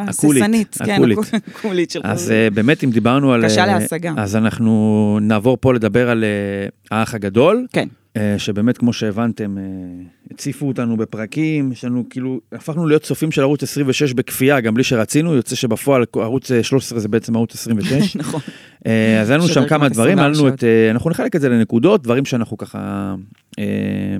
[0.09, 0.77] הקולית, הססנית.
[0.85, 1.17] כן, הקולית.
[1.17, 2.05] הקו- הקולית שלך.
[2.05, 3.45] אז אה, באמת, אם דיברנו על...
[3.45, 4.13] קשה אה, להשגה.
[4.17, 6.29] אז אנחנו נעבור פה לדבר על אה,
[6.99, 7.87] האח הגדול, כן,
[8.37, 9.63] שבאמת, כמו שהבנתם, אה,
[10.31, 14.83] הציפו אותנו בפרקים, יש לנו כאילו, הפכנו להיות צופים של ערוץ 26 בכפייה, גם בלי
[14.83, 18.15] שרצינו, יוצא שבפועל ערוץ אה, 13 זה בעצם ערוץ 26.
[18.15, 18.41] נכון.
[18.87, 21.41] אה, אז היה לנו שם כמה דברים, היה 24 לנו את, אה, אנחנו נחלק את
[21.41, 23.15] זה לנקודות, דברים שאנחנו ככה,
[23.59, 23.65] אה,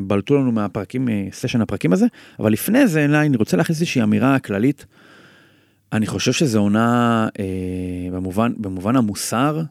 [0.01, 2.05] בלטו לנו מהפרקים, מסשן הפרקים הזה,
[2.39, 4.85] אבל לפני זה, אני רוצה להכניס איזושהי אמירה כללית.
[5.93, 9.61] אני חושב שזו עונה, אה, במובן, במובן המוסר,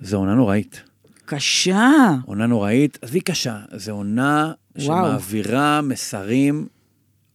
[0.00, 0.82] זו עונה נוראית.
[1.30, 1.90] קשה.
[2.26, 4.86] עונה נוראית, עזבי קשה, זו עונה וואו.
[4.86, 6.66] שמעבירה מסרים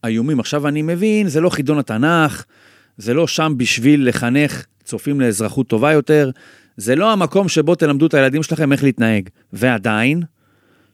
[0.04, 0.40] איומים.
[0.40, 2.44] עכשיו אני מבין, זה לא חידון התנ"ך,
[2.96, 6.30] זה לא שם בשביל לחנך צופים לאזרחות טובה יותר,
[6.76, 9.28] זה לא המקום שבו תלמדו את הילדים שלכם איך להתנהג.
[9.52, 10.22] ועדיין,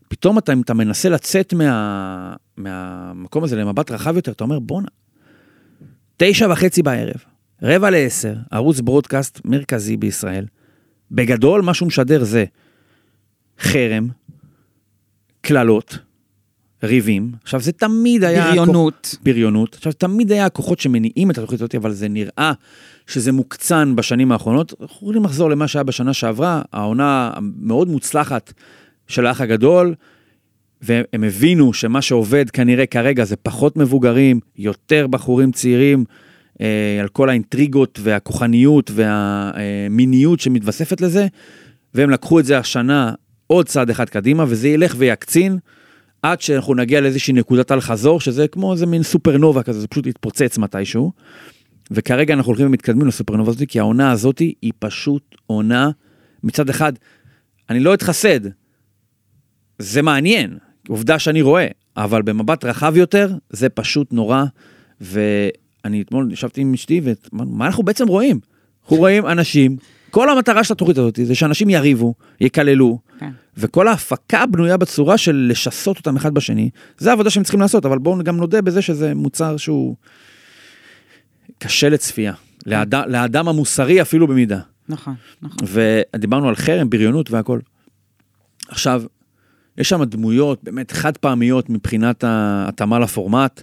[0.09, 4.89] פתאום אתה, אתה מנסה לצאת מה, מהמקום הזה למבט רחב יותר, אתה אומר, בואנה,
[6.17, 7.25] תשע וחצי בערב,
[7.63, 10.47] רבע לעשר, ערוץ ברודקאסט מרכזי בישראל.
[11.11, 12.45] בגדול, מה שהוא משדר זה
[13.63, 14.09] חרם,
[15.41, 15.99] קללות,
[16.83, 17.33] ריבים.
[17.43, 18.51] עכשיו, זה תמיד היה...
[18.51, 19.17] בריונות.
[19.23, 19.75] בריונות.
[19.75, 22.53] עכשיו, תמיד היה הכוחות שמניעים את התוכנית הזאת, אבל זה נראה
[23.07, 24.75] שזה מוקצן בשנים האחרונות.
[24.81, 28.53] אנחנו יכולים לחזור למה שהיה בשנה שעברה, העונה המאוד מוצלחת
[29.09, 29.95] של האח הגדול,
[30.83, 36.05] והם הבינו שמה שעובד כנראה כרגע זה פחות מבוגרים, יותר בחורים צעירים,
[36.61, 41.27] אה, על כל האינטריגות והכוחניות והמיניות שמתווספת לזה,
[41.95, 43.13] והם לקחו את זה השנה
[43.53, 45.59] עוד צעד אחד קדימה, וזה ילך ויקצין.
[46.23, 50.07] עד שאנחנו נגיע לאיזושהי נקודת אל חזור, שזה כמו איזה מין סופרנובה כזה, זה פשוט
[50.07, 51.13] יתפוצץ מתישהו.
[51.91, 55.91] וכרגע אנחנו הולכים ומתקדמים לסופרנובה הזאת, כי העונה הזאת היא פשוט עונה,
[56.45, 56.93] מצד אחד,
[57.71, 58.41] אני לא אתחסד,
[59.79, 64.45] זה מעניין, עובדה שאני רואה, אבל במבט רחב יותר, זה פשוט נורא,
[65.01, 67.01] ואני אתמול ישבתי עם אשתי,
[67.33, 68.41] ומה אנחנו בעצם רואים?
[68.83, 69.77] אנחנו רואים אנשים,
[70.13, 73.31] כל המטרה של התוכנית הזאת זה שאנשים יריבו, יקללו, כן.
[73.57, 76.71] וכל ההפקה בנויה בצורה של לשסות אותם אחד בשני.
[76.99, 79.97] זה העבודה שהם צריכים לעשות, אבל בואו גם נודה בזה שזה מוצר שהוא
[81.59, 82.33] קשה לצפייה.
[82.67, 82.95] לאד...
[82.95, 84.61] לאדם המוסרי אפילו במידה.
[84.89, 85.69] נכון, נכון.
[86.15, 87.59] ודיברנו על חרם, בריונות והכל.
[88.69, 89.03] עכשיו,
[89.79, 93.63] יש שם דמויות באמת חד פעמיות מבחינת ההתאמה לפורמט.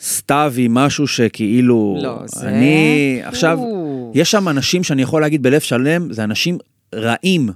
[0.00, 1.98] סתיו היא משהו שכאילו...
[2.02, 2.48] לא, זה...
[2.48, 3.20] אני...
[3.24, 3.58] עכשיו.
[4.14, 6.58] יש שם אנשים שאני יכול להגיד בלב שלם, זה אנשים
[6.94, 7.48] רעים.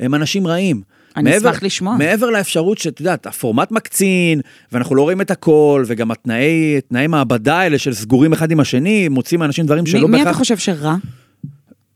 [0.00, 0.82] הם אנשים רעים.
[1.16, 1.96] אני מעבר- אשמח לשמוע.
[1.96, 4.40] מעבר לאפשרות שאת יודעת, הפורמט מקצין,
[4.72, 9.08] ואנחנו לא רואים את הכל, וגם התנאי תנאי מעבדה האלה של סגורים אחד עם השני,
[9.08, 10.38] מוצאים מאנשים דברים מי, שלא מי אתה בהכרח...
[10.38, 10.96] חושב שרע?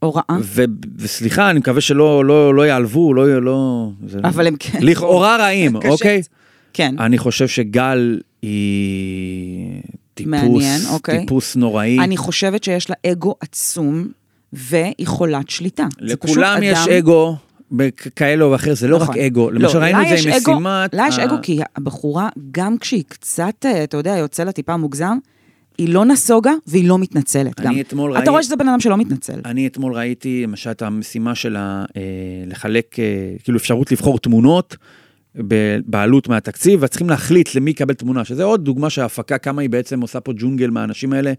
[0.02, 0.38] או רעה?
[0.42, 0.64] ו-
[0.98, 3.42] וסליחה, אני מקווה שלא לא, לא יעלבו, לא...
[3.42, 4.18] לא זה...
[4.24, 4.78] אבל הם כן.
[4.82, 5.76] לכאורה רעים.
[5.90, 6.22] אוקיי?
[6.72, 6.94] כן.
[6.98, 9.82] אני חושב שגל היא
[10.16, 11.20] טיפוס, מעניין, אוקיי.
[11.20, 11.98] טיפוס נוראי.
[12.00, 14.08] אני חושבת שיש לה אגו עצום,
[14.52, 15.86] והיא חולת שליטה.
[16.00, 17.36] לכולם יש אדם- אגו,
[18.16, 19.14] כאלה או אחר, זה לא נכון.
[19.14, 19.50] רק אגו.
[19.50, 20.94] לא, למשל ראינו את זה עם אגו- משימת...
[20.94, 25.18] לה יש אגו כי הבחורה, גם כשהיא קצת, אה, אתה יודע, יוצא לה טיפה מוגזם,
[25.78, 27.80] היא לא נסוגה והיא לא מתנצלת אני גם.
[27.80, 29.40] אתמול אתה ראי- רואה שזה בן אדם שלא מתנצל.
[29.44, 32.02] אני אתמול ראיתי למשל את המשימה שלה אה,
[32.46, 33.04] לחלק, אה,
[33.44, 34.76] כאילו אפשרות לבחור תמונות
[35.86, 40.20] בעלות מהתקציב, וצריכים להחליט למי יקבל תמונה, שזה עוד דוגמה שההפקה, כמה היא בעצם עושה
[40.20, 41.32] פה ג'ונגל מהאנשים האלה.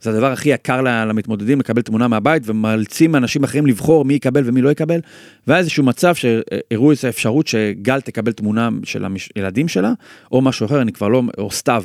[0.00, 4.62] זה הדבר הכי יקר למתמודדים, לקבל תמונה מהבית, ומאלצים אנשים אחרים לבחור מי יקבל ומי
[4.62, 5.00] לא יקבל.
[5.46, 9.92] והיה איזשהו מצב שהראו איזו אפשרות שגל תקבל תמונה של הילדים שלה,
[10.32, 11.84] או משהו אחר, אני כבר לא, או סתיו.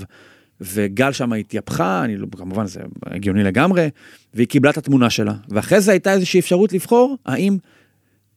[0.61, 3.89] וגל שם התייפחה, אני לא, כמובן זה הגיוני לגמרי,
[4.33, 5.33] והיא קיבלה את התמונה שלה.
[5.49, 7.57] ואחרי זה הייתה איזושהי אפשרות לבחור האם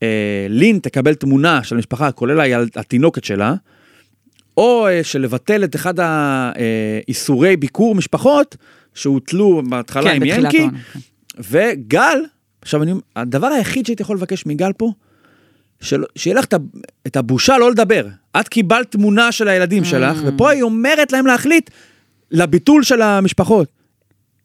[0.02, 3.54] אה, לין תקבל תמונה של המשפחה, כולל היל, התינוקת שלה,
[4.56, 8.56] או אה, שלבטל את אחד האיסורי ביקור משפחות
[8.94, 10.98] שהוטלו בהתחלה כן, עם ינקי, העונה, כן.
[11.50, 12.24] וגל,
[12.62, 14.92] עכשיו אני, הדבר היחיד שהייתי יכול לבקש מגל פה,
[15.80, 16.44] של, שיהיה לך
[17.06, 18.06] את הבושה לא לדבר.
[18.40, 20.26] את קיבלת תמונה של הילדים שלך, Mm.
[20.26, 21.70] ופה היא אומרת להם להחליט
[22.30, 23.68] לביטול של המשפחות.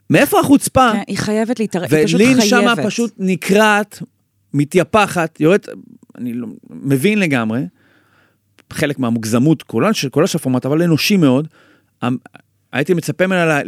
[0.09, 0.89] מאיפה החוצפה?
[0.93, 2.49] כן, היא חייבת להתערב, היא פשוט ולין חייבת.
[2.49, 4.01] שמה פשוט נקרעת,
[4.59, 5.67] מתייפחת, יורדת,
[6.17, 7.61] אני לא, מבין לגמרי,
[8.73, 11.47] חלק מהמוגזמות, כולה של כל השפורמט, אבל אנושי מאוד.
[12.01, 12.17] המ-
[12.73, 13.59] הייתי מצפה ממנה,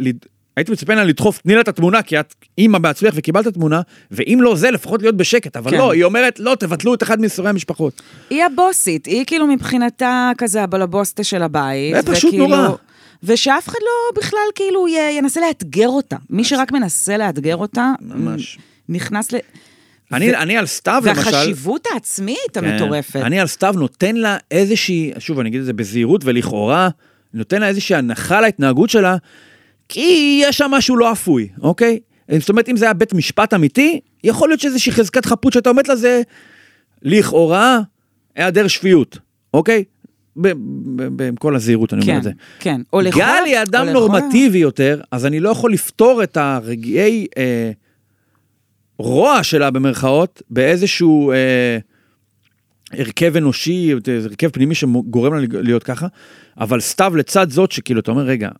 [0.56, 4.38] הייתי מצפה לה לדחוף, תני לה את התמונה, כי את אימא בעצמך וקיבלת תמונה, ואם
[4.42, 5.56] לא זה, לפחות להיות בשקט.
[5.56, 5.76] אבל כן.
[5.78, 8.02] לא, היא אומרת, לא, תבטלו את אחד מייסורי המשפחות.
[8.30, 11.94] היא הבוסית, היא כאילו מבחינתה כזה הבלבוסטה של הבית.
[12.04, 12.68] זה פשוט וכאילו- נורא.
[13.22, 16.16] ושאף אחד לא בכלל כאילו י- ינסה לאתגר אותה.
[16.30, 18.58] מי שרק מנסה לאתגר אותה, ממש.
[18.88, 19.36] נכנס ל...
[20.12, 21.20] אני, ו- אני על סתיו, למשל...
[21.20, 22.64] והחשיבות העצמית כן.
[22.64, 23.16] המטורפת.
[23.16, 26.88] אני על סתיו נותן לה איזושהי, שוב, אני אגיד את זה בזהירות ולכאורה,
[27.34, 29.16] נותן לה איזושהי הנחה להתנהגות שלה,
[29.88, 31.98] כי יש שם משהו לא אפוי, אוקיי?
[32.38, 35.86] זאת אומרת, אם זה היה בית משפט אמיתי, יכול להיות שאיזושהי חזקת חפות שאתה עומד
[35.88, 36.22] לזה,
[37.02, 37.80] לכאורה,
[38.36, 39.18] היעדר שפיות,
[39.54, 39.84] אוקיי?
[41.28, 42.30] עם כל הזהירות אני אומר כן, את זה.
[42.58, 42.80] כן.
[42.92, 43.18] או לכל...
[43.20, 47.70] גל היא אדם נורמטיבי יותר, אז אני לא יכול לפתור את הרגעי אה,
[48.98, 51.78] רוע שלה במרכאות באיזשהו אה,
[52.92, 53.92] הרכב אנושי,
[54.24, 56.06] הרכב פנימי שגורם לה להיות ככה,
[56.60, 58.50] אבל סתיו לצד זאת שכאילו אתה אומר רגע,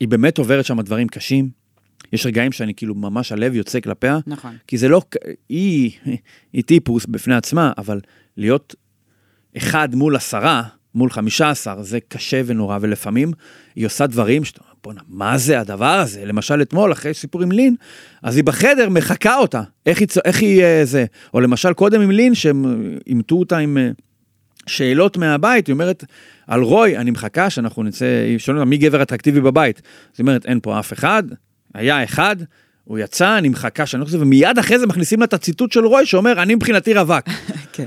[0.00, 1.50] היא באמת עוברת שם דברים קשים,
[2.12, 4.56] יש רגעים שאני כאילו ממש הלב יוצא כלפיה, נכון.
[4.66, 5.02] כי זה לא,
[5.48, 5.90] היא,
[6.52, 8.00] היא טיפוס בפני עצמה, אבל
[8.36, 8.74] להיות
[9.56, 10.62] אחד מול עשרה,
[10.94, 13.32] מול חמישה עשר, זה קשה ונורא, ולפעמים
[13.76, 16.24] היא עושה דברים שאתה אומר, בואנה, מה זה הדבר הזה?
[16.24, 17.74] למשל אתמול, אחרי סיפור עם לין,
[18.22, 22.10] אז היא בחדר מחקה אותה, איך היא, איך היא אה, זה, או למשל קודם עם
[22.10, 23.90] לין, שהם אימתו אותה עם אה,
[24.66, 26.04] שאלות מהבית, היא אומרת,
[26.46, 29.82] על רוי, אני מחכה שאנחנו נצא, היא שואלת מי גבר אטרקטיבי בבית?
[30.18, 31.22] היא אומרת, אין פה אף אחד,
[31.74, 32.36] היה אחד,
[32.84, 35.84] הוא יצא, אני מחכה שאני לא חושב, ומיד אחרי זה מכניסים לה את הציטוט של
[35.86, 37.24] רוי, שאומר, אני מבחינתי רווק.
[37.72, 37.86] כן.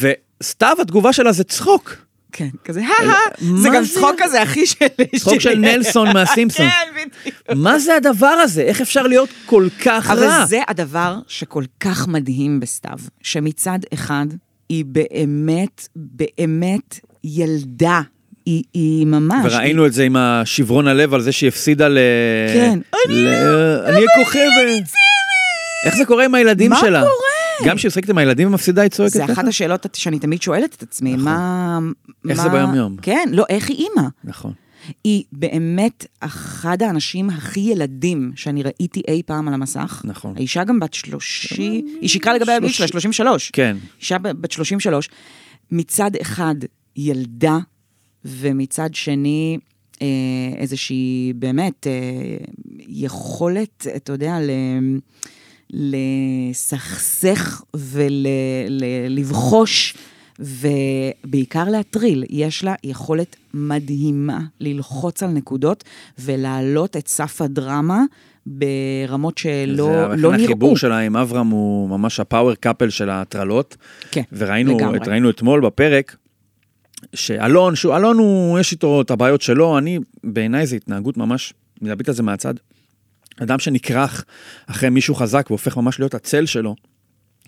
[0.00, 2.05] וסתיו, התגובה שלה זה צחוק.
[2.32, 3.94] כן, כזה, הא זה מה גם זה?
[3.94, 5.18] צחוק כזה, אחי שלי.
[5.18, 6.66] צחוק של נלסון מהסימפסון.
[6.70, 7.36] כן, בדיוק.
[7.54, 8.62] מה זה הדבר הזה?
[8.62, 10.46] איך אפשר להיות כל כך אבל רע?
[10.46, 14.26] זה הדבר שכל כך מדהים בסתיו, שמצד אחד
[14.68, 18.00] היא באמת, באמת ילדה.
[18.46, 19.52] היא, היא ממש...
[19.52, 21.98] וראינו את זה עם השברון הלב על זה שהיא הפסידה ל...
[22.54, 22.78] כן.
[23.08, 23.28] ל...
[23.86, 24.92] אני הכוכבת.
[25.86, 27.00] איך זה קורה עם הילדים מה שלה?
[27.00, 27.36] קורה?
[27.64, 29.32] גם כשהיא משחקת עם הילדים ומפסידה היא צועקת זה ככה?
[29.32, 31.78] אחת השאלות שאני תמיד שואלת את עצמי, מה...
[32.30, 32.96] איך מה- זה ביום-יום?
[33.02, 34.08] כן, לא, איך היא אימא?
[34.24, 34.52] נכון.
[35.04, 40.02] היא באמת אחד האנשים הכי ילדים שאני ראיתי אי פעם על המסך.
[40.04, 40.34] נכון.
[40.36, 43.50] האישה גם בת שלושי, היא שיקרה לגבי הגיל שלה, 33.
[43.50, 43.76] כן.
[44.00, 45.08] אישה בת 33.
[45.70, 46.54] מצד אחד
[46.96, 47.58] ילדה,
[48.24, 49.58] ומצד שני
[50.02, 50.06] אה,
[50.56, 51.92] איזושהי באמת אה,
[52.88, 54.50] יכולת, אתה יודע, ל...
[56.50, 57.62] לסכסך
[59.06, 59.94] ולבחוש,
[60.38, 62.24] ובעיקר להטריל.
[62.30, 65.84] יש לה יכולת מדהימה ללחוץ על נקודות
[66.18, 68.02] ולהעלות את סף הדרמה
[68.46, 70.44] ברמות שלא זה- לא נראו.
[70.44, 73.76] החיבור שלה עם אברהם הוא ממש הפאוור קאפל של ההטרלות.
[74.10, 74.98] כן, וראינו לגמרי.
[74.98, 76.16] את, ראינו אתמול בפרק,
[77.14, 82.08] שאלון, שהוא, אלון הוא, יש איתו את הבעיות שלו, אני, בעיניי זו התנהגות ממש, מלהביט
[82.08, 82.54] על זה מהצד.
[83.42, 84.24] אדם שנכרך
[84.66, 86.74] אחרי מישהו חזק והופך ממש להיות הצל שלו,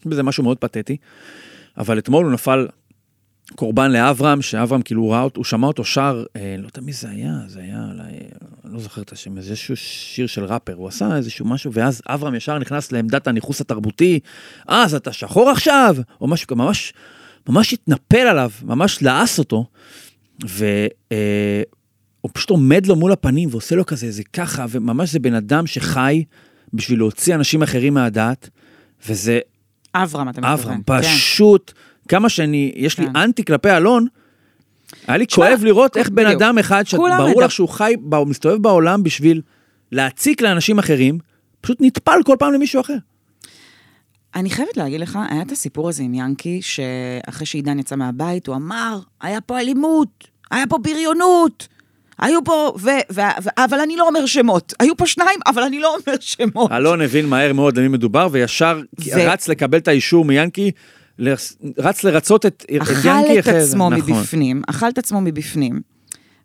[0.01, 0.97] יש בזה משהו מאוד פתטי.
[1.79, 2.67] אבל אתמול הוא נפל
[3.55, 6.93] קורבן לאברהם, שאברהם כאילו הוא ראה אותו, הוא שמע אותו שר, אה, לא יודע מי
[6.93, 8.03] זה היה, זה היה, אולי,
[8.65, 12.03] אני לא זוכר את השם, איזה איזשהו שיר של ראפר, הוא עשה איזשהו משהו, ואז
[12.07, 14.21] אברהם ישר נכנס לעמדת הניכוס התרבותי,
[14.71, 16.93] אה, אז אתה שחור עכשיו, או משהו ממש,
[17.49, 19.67] ממש התנפל עליו, ממש לעס אותו,
[20.41, 25.67] והוא פשוט עומד לו מול הפנים ועושה לו כזה, זה ככה, וממש זה בן אדם
[25.67, 26.25] שחי
[26.73, 28.51] בשביל להוציא אנשים אחרים מהדעת,
[29.09, 29.41] וזה
[29.95, 30.59] אברהם, אתה מתכוון.
[30.61, 31.01] אברהם, כן.
[31.03, 31.73] פשוט,
[32.09, 33.17] כמה שאני, יש לי כן.
[33.17, 34.07] אנטי כלפי אלון,
[35.07, 36.43] היה לי תשמע, כואב לראות איך בן בדיוק.
[36.43, 37.95] אדם אחד, שברור לך שהוא חי,
[38.27, 39.43] מסתובב בעולם בשביל
[39.93, 41.19] להציק לאנשים אחרים,
[41.61, 42.97] פשוט נטפל כל פעם למישהו אחר.
[44.35, 48.57] אני חייבת להגיד לך, היה את הסיפור הזה עם ינקי, שאחרי שעידן יצא מהבית, הוא
[48.57, 51.69] אמר, היה פה אלימות, היה פה בריונות,
[52.19, 54.75] היו פה, ו, ו, ו, אבל אני לא אומר שמות.
[54.81, 56.73] היו פה שניים, אבל אני לא אומר שמות.
[56.73, 60.71] אלון הבין מהר מאוד למי מדובר, וישר ו- רץ לקבל את האישור מיאנקי,
[61.79, 63.69] רץ לרצות את את אכל ינקי את אחרי זה.
[63.71, 64.13] עצמו נכון.
[64.15, 65.81] מבפנים, אכל את עצמו מבפנים.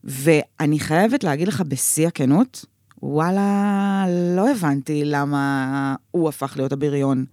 [0.04, 2.66] ואני חייבת להגיד לך בשיא הכנות,
[3.04, 4.06] וואלה,
[4.36, 7.26] לא הבנתי למה הוא הפך להיות הבריון.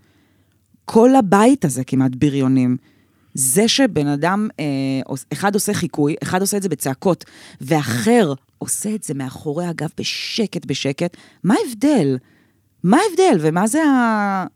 [0.85, 2.77] כל הבית הזה כמעט בריונים.
[3.35, 4.65] זה שבן אדם, אה,
[5.33, 7.25] אחד עושה חיקוי, אחד עושה את זה בצעקות,
[7.61, 12.19] ואחר עושה את זה מאחורי הגב בשקט בשקט, מה ההבדל?
[12.85, 13.39] מה ההבדל?
[13.41, 14.47] ומה זה ה...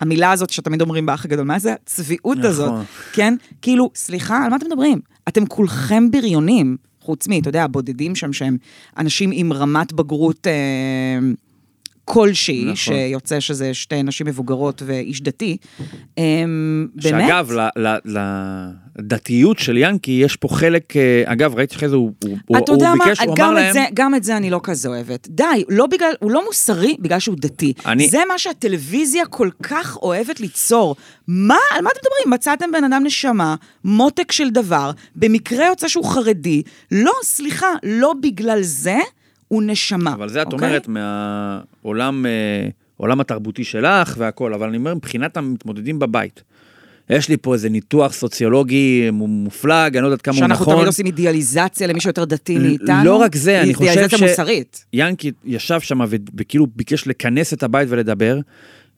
[0.00, 2.50] המילה הזאת שתמיד אומרים באח הגדול, מה זה הצביעות נכון.
[2.50, 2.72] הזאת?
[3.12, 3.34] כן?
[3.62, 5.00] כאילו, סליחה, על מה אתם מדברים?
[5.28, 8.56] אתם כולכם בריונים, חוץ מ, אתה יודע, הבודדים שם שהם
[8.98, 11.18] אנשים עם רמת בגרות אה,
[12.04, 12.76] כלשהי, נכון.
[12.76, 15.56] שיוצא שזה שתי נשים מבוגרות ואיש דתי.
[16.18, 17.50] אמ, באמת, שאגב,
[18.96, 22.72] לדתיות של ינקי יש פה חלק, אה, אגב, ראיתי אחרי זה, הוא, הוא, הוא אתה
[22.72, 24.60] יודע הוא מה, ביקש, הוא אמר גם להם, את, זה, גם את זה אני לא
[24.62, 25.28] כזה אוהבת.
[25.30, 27.72] די, לא בגלל, הוא לא מוסרי בגלל שהוא דתי.
[27.86, 30.96] אני- זה מה שהטלוויזיה כל כך אוהבת ליצור.
[31.28, 32.34] מה, על מה אתם מדברים?
[32.34, 36.62] מצאתם בן אדם נשמה, מותק של דבר, במקרה יוצא שהוא חרדי.
[36.92, 38.98] לא, סליחה, לא בגלל זה
[39.54, 40.12] הוא נשמה.
[40.12, 40.68] אבל זה את אוקיי?
[40.68, 46.42] אומרת מהעולם אה, עולם התרבותי שלך והכל, אבל אני אומר, מבחינת המתמודדים בבית.
[47.10, 50.74] יש לי פה איזה ניתוח סוציולוגי מופלג, אני לא יודעת כמה הוא שאנחנו נכון.
[50.74, 53.04] תמיד עושים אידיאליזציה למישהו יותר דתי מאיתנו.
[53.04, 54.84] לא רק זה, אני חושב אידיאליזציה ש- מוסרית.
[54.92, 56.00] ינקי ישב שם
[56.36, 58.38] וכאילו ביקש לכנס את הבית ולדבר,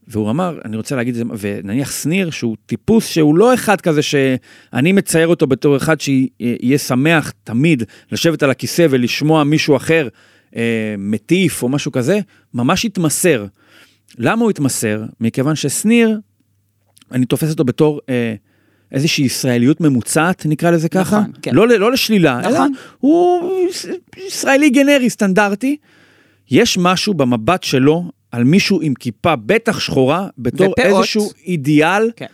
[0.08, 4.02] והוא אמר, אני רוצה להגיד את זה, ונניח שניר, שהוא טיפוס שהוא לא אחד כזה
[4.02, 10.08] שאני מצייר אותו בתור אחד שיהיה שמח תמיד לשבת על הכיסא ולשמוע מישהו אחר
[10.56, 10.62] אה,
[10.98, 12.20] מטיף או משהו כזה,
[12.54, 13.46] ממש התמסר.
[14.18, 15.02] למה הוא התמסר?
[15.20, 16.20] מכיוון ששניר,
[17.12, 18.34] אני תופס אותו בתור אה,
[18.92, 21.18] איזושהי ישראליות ממוצעת, נקרא לזה ככה.
[21.20, 21.54] נכון, כן.
[21.54, 22.72] לא, לא לשלילה, אלא נכון.
[22.98, 23.86] הוא יש-
[24.26, 25.76] ישראלי גנרי, סטנדרטי.
[26.50, 30.78] יש משהו במבט שלו על מישהו עם כיפה, בטח שחורה, בתור ופאות.
[30.98, 32.10] איזשהו אידיאל.
[32.16, 32.26] כן.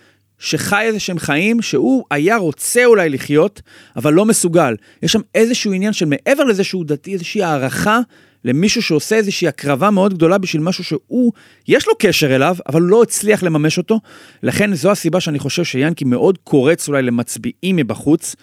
[0.43, 3.63] שחי איזה שהם חיים שהוא היה רוצה אולי לחיות,
[3.97, 4.77] אבל לא מסוגל.
[5.03, 8.01] יש שם איזשהו עניין של מעבר לזה שהוא דתי, איזושהי הערכה
[8.45, 11.33] למישהו שעושה איזושהי הקרבה מאוד גדולה בשביל משהו שהוא,
[11.69, 14.01] יש לו קשר אליו, אבל לא הצליח לממש אותו.
[14.43, 18.37] לכן זו הסיבה שאני חושב שיאנקי מאוד קורץ אולי למצביעים מבחוץ,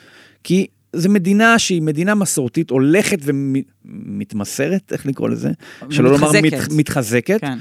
[0.43, 5.49] כי זו מדינה שהיא מדינה מסורתית, הולכת ומתמסרת, איך לקרוא לזה?
[5.89, 6.73] שלא לומר מת, מתחזקת.
[6.73, 7.41] מתחזקת.
[7.41, 7.57] כן.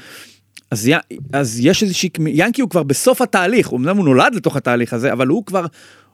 [0.70, 0.92] אז, י...
[1.32, 5.26] אז יש איזושהי, ינקי הוא כבר בסוף התהליך, אמנם הוא נולד לתוך התהליך הזה, אבל
[5.26, 5.66] הוא כבר,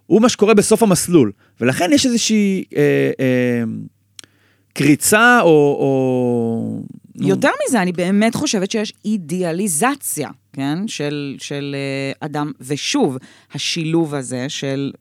[0.07, 1.33] הוא מה שקורה בסוף המסלול.
[1.61, 3.63] ולכן יש איזושהי אה, אה,
[4.75, 5.47] קריצה או...
[5.49, 6.83] או...
[7.17, 10.89] נו, יותר מזה, אני באמת חושבת שיש אידיאליזציה, כן?
[10.89, 13.19] של, של אה, אדם, ושוב,
[13.53, 14.93] השילוב הזה של,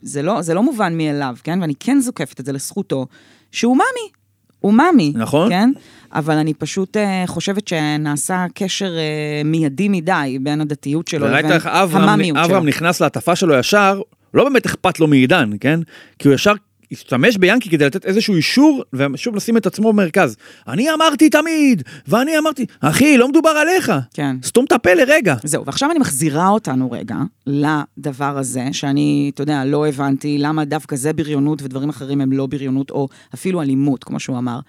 [0.00, 1.60] זה לא, זה לא מובן מאליו, כן?
[1.60, 3.06] ואני כן זוקפת את זה לזכותו,
[3.52, 4.21] שהוא מאמי.
[4.62, 5.48] הוא מאמי, נכון.
[5.48, 5.70] כן?
[6.12, 12.36] אבל אני פשוט אה, חושבת שנעשה קשר אה, מיידי מדי בין הדתיות שלו לבין המאמיות
[12.36, 12.44] שלו.
[12.44, 14.00] אברהם נכנס להטפה שלו ישר,
[14.34, 15.80] לא באמת אכפת לו מעידן, כן?
[16.18, 16.52] כי הוא ישר
[16.92, 20.36] השתמש ביאנקי כדי לתת איזשהו אישור, ושוב לשים את עצמו במרכז.
[20.68, 23.92] אני אמרתי תמיד, ואני אמרתי, אחי, לא מדובר עליך.
[24.14, 24.36] כן.
[24.42, 25.34] סתום את הפה לרגע.
[25.44, 30.96] זהו, ועכשיו אני מחזירה אותנו רגע לדבר הזה, שאני, אתה יודע, לא הבנתי למה דווקא
[30.96, 34.60] זה בריונות ודברים אחרים הם לא בריונות, או אפילו אלימות, כמו שהוא אמר.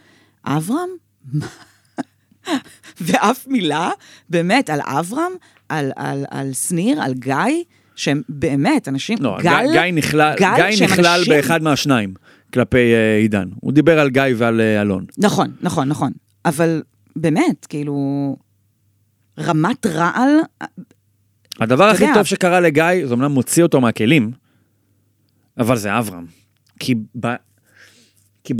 [0.45, 0.89] אברהם?
[3.01, 3.89] ואף מילה,
[4.29, 5.31] באמת, על אברהם,
[5.69, 7.63] על, על, על שניר, על גיא,
[7.95, 12.13] שהם באמת אנשים, לא, גל, גיא, נכלל, גל גיא נכלל אנשים- באחד מהשניים
[12.53, 13.49] כלפי אה, עידן.
[13.61, 15.05] הוא דיבר על גיא ועל אה, אלון.
[15.17, 16.11] נכון, נכון, נכון.
[16.45, 16.81] אבל
[17.15, 18.35] באמת, כאילו,
[19.39, 20.29] רמת רעל,
[21.59, 24.31] הדבר אתה הכי יודע- טוב שקרה לגיא, זה אומנם מוציא אותו מהכלים,
[25.57, 26.25] אבל זה אברהם.
[26.79, 27.27] כי ב...
[28.43, 28.53] כי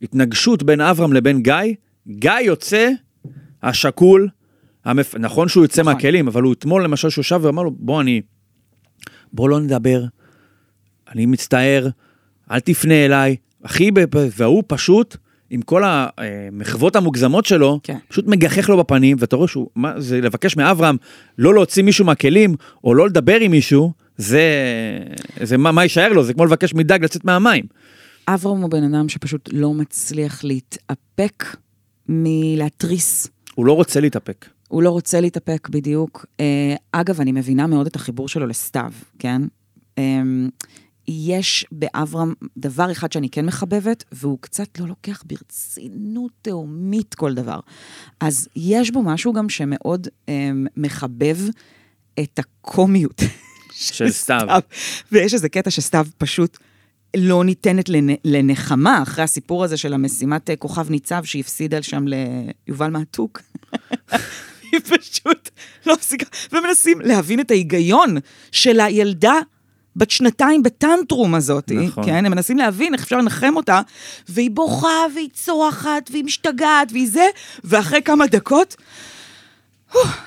[0.00, 1.54] בהתנגשות בין אברהם לבין גיא,
[2.08, 2.90] גיא יוצא
[3.62, 4.28] השקול,
[4.84, 5.14] המפ...
[5.18, 5.94] נכון שהוא יוצא נכון.
[5.94, 8.20] מהכלים, אבל הוא אתמול למשל שהוא שב ואמר לו, בוא אני,
[9.32, 10.04] בוא לא נדבר,
[11.08, 11.88] אני מצטער,
[12.50, 13.90] אל תפנה אליי, אחי,
[14.36, 15.16] והוא פשוט,
[15.50, 17.98] עם כל המחוות המוגזמות שלו, כן.
[18.08, 20.96] פשוט מגחך לו בפנים, ואתה רואה שהוא, מה, זה לבקש מאברהם
[21.38, 24.42] לא להוציא מישהו מהכלים, או לא לדבר עם מישהו, זה,
[25.42, 27.64] זה מה, מה יישאר לו, זה כמו לבקש מדג לצאת מהמים.
[28.28, 31.44] אברהם הוא בן אדם שפשוט לא מצליח להתאפק
[32.08, 33.28] מלהתריס.
[33.54, 34.46] הוא לא רוצה להתאפק.
[34.70, 36.26] הוא לא רוצה להתאפק בדיוק.
[36.40, 39.42] אה, אגב, אני מבינה מאוד את החיבור שלו לסתיו, כן?
[39.98, 40.22] אה,
[41.08, 47.60] יש באברהם דבר אחד שאני כן מחבבת, והוא קצת לא לוקח ברצינות תהומית כל דבר.
[48.20, 51.38] אז יש בו משהו גם שמאוד אה, מחבב
[52.20, 53.22] את הקומיות
[53.72, 54.46] של סתיו.
[55.12, 56.58] ויש איזה קטע שסתיו פשוט
[57.16, 62.04] לא ניתנת לנ- לנחמה, אחרי הסיפור הזה של המשימת אה, כוכב ניצב שהיא הפסידה שם
[62.08, 63.40] ליובל מעתוק.
[64.72, 65.48] היא פשוט
[65.86, 68.16] לא הפסיקה, ומנסים להבין את ההיגיון
[68.52, 69.34] של הילדה
[69.96, 72.04] בת שנתיים בטנטרום הזאת, נכון.
[72.04, 72.26] כן?
[72.26, 73.80] הם מנסים להבין איך אפשר לנחם אותה,
[74.28, 77.26] והיא בוכה, והיא צורחת, והיא משתגעת, והיא זה,
[77.64, 78.76] ואחרי כמה דקות,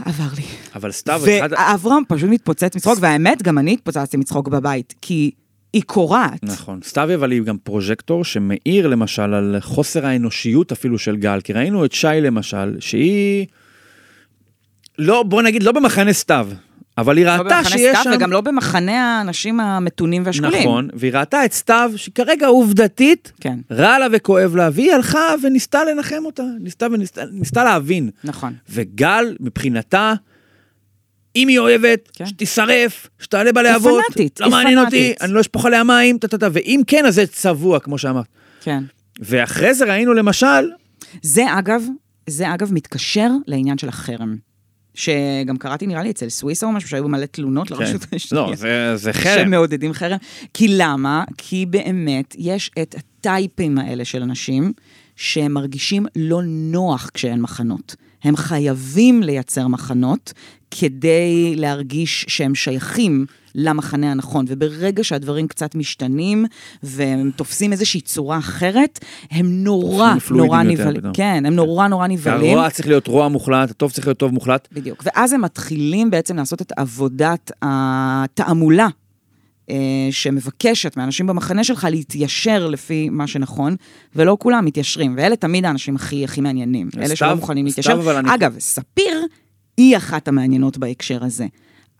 [0.05, 0.43] עבר לי.
[0.75, 1.49] אבל סתיו, אחד...
[1.51, 5.31] ואברהם פשוט מתפוצץ מצחוק, והאמת, גם אני התפוצצתי מצחוק בבית, כי
[5.73, 6.43] היא קורעת.
[6.43, 6.79] נכון.
[6.83, 11.85] סתיו אבל היא גם פרוז'קטור שמאיר למשל על חוסר האנושיות אפילו של גל, כי ראינו
[11.85, 13.45] את שי למשל, שהיא...
[15.03, 16.47] לא, בוא נגיד, לא במחנה סתיו,
[16.97, 18.11] אבל היא לא ראתה במחנה שיש סתיו שם...
[18.15, 20.59] וגם לא במחנה האנשים המתונים והשקולים.
[20.59, 25.83] נכון, והיא ראתה את סתיו, שכרגע עובדתית, כן, רע לה וכואב לה, והיא הלכה וניסתה
[25.83, 28.09] לנחם אותה, ניסתה וניסתה ניסתה להבין.
[28.23, 28.53] נכון.
[28.69, 30.13] וגל, מבחינתה,
[31.35, 32.25] אם היא אוהבת, כן.
[32.25, 35.21] שתישרף, שתעלה בלהבות, פנאטית, לא היא מעניין אותי, פנאטית.
[35.21, 38.25] אני לא אשפוך עליה מים, טה-טה-טה, ואם כן, אז זה צבוע, כמו שאמרת.
[38.61, 38.83] כן.
[39.19, 40.71] ואחרי זה ראינו למשל,
[41.21, 41.83] זה אגב,
[42.29, 44.35] זה אגב מתקשר לעניין של החרם.
[44.95, 48.45] שגם קראתי נראה לי אצל סוויסה או משהו שהיו מלא תלונות לרשות השנייה.
[48.45, 49.45] לא, זה, זה חרם.
[49.45, 50.17] שמעודדים חרם.
[50.53, 51.23] כי למה?
[51.37, 54.73] כי באמת יש את הטייפים האלה של אנשים
[55.15, 57.95] שהם מרגישים לא נוח כשאין מחנות.
[58.23, 60.33] הם חייבים לייצר מחנות
[60.71, 63.25] כדי להרגיש שהם שייכים
[63.55, 66.45] למחנה הנכון, וברגע שהדברים קצת משתנים
[66.83, 68.99] והם תופסים איזושהי צורה אחרת,
[69.31, 71.13] הם נורא נורא נבהלים.
[71.13, 72.57] כן, הם נורא נורא נבהלים.
[72.57, 74.67] הרוע צריך להיות רוע מוחלט, הטוב צריך להיות טוב מוחלט.
[74.71, 75.03] בדיוק.
[75.05, 78.87] ואז הם מתחילים בעצם לעשות את עבודת התעמולה
[79.69, 79.75] אה,
[80.11, 83.75] שמבקשת מאנשים במחנה שלך להתיישר לפי מה שנכון,
[84.15, 85.13] ולא כולם מתיישרים.
[85.17, 86.89] ואלה תמיד האנשים הכי הכי מעניינים.
[86.97, 87.99] אלה שלא מוכנים להתיישר.
[88.33, 89.25] אגב, ספיר
[89.77, 91.45] היא אחת המעניינות בהקשר הזה.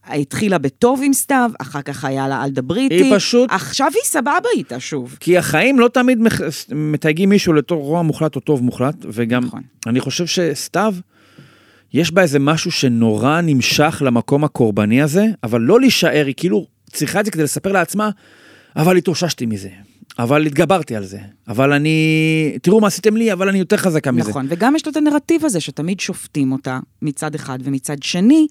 [0.08, 2.96] התחילה בטוב עם סתיו, אחר כך היה לה אל דברי איתי.
[3.04, 5.18] היא פשוט- עכשיו היא סבבה איתה שוב.
[5.20, 6.42] כי החיים לא תמיד מח-
[6.76, 9.62] מתייגים מישהו לתור רוע מוחלט או טוב מוחלט, וגם נכון.
[9.88, 10.96] אני חושב שסתיו,
[11.94, 17.20] יש בה איזה משהו שנורא נמשך למקום הקורבני הזה, אבל לא להישאר, היא כאילו צריכה
[17.20, 18.10] את זה כדי לספר לעצמה,
[18.76, 19.70] אבל התאוששתי מזה,
[20.20, 21.98] אבל התגברתי על זה, אבל אני,
[22.62, 24.30] תראו מה עשיתם לי, אבל אני יותר חזקה מזה.
[24.30, 28.48] נכון, וגם יש לו את הנרטיב הזה שתמיד שופטים אותה מצד אחד, ומצד שני,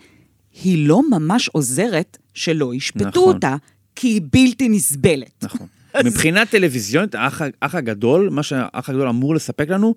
[0.64, 3.34] היא לא ממש עוזרת שלא ישפטו נכון.
[3.34, 3.56] אותה,
[3.96, 5.44] כי היא בלתי נסבלת.
[5.44, 5.66] נכון.
[6.04, 9.94] מבחינה טלוויזיונית, האח, האח הגדול, מה שהאח הגדול אמור לספק לנו,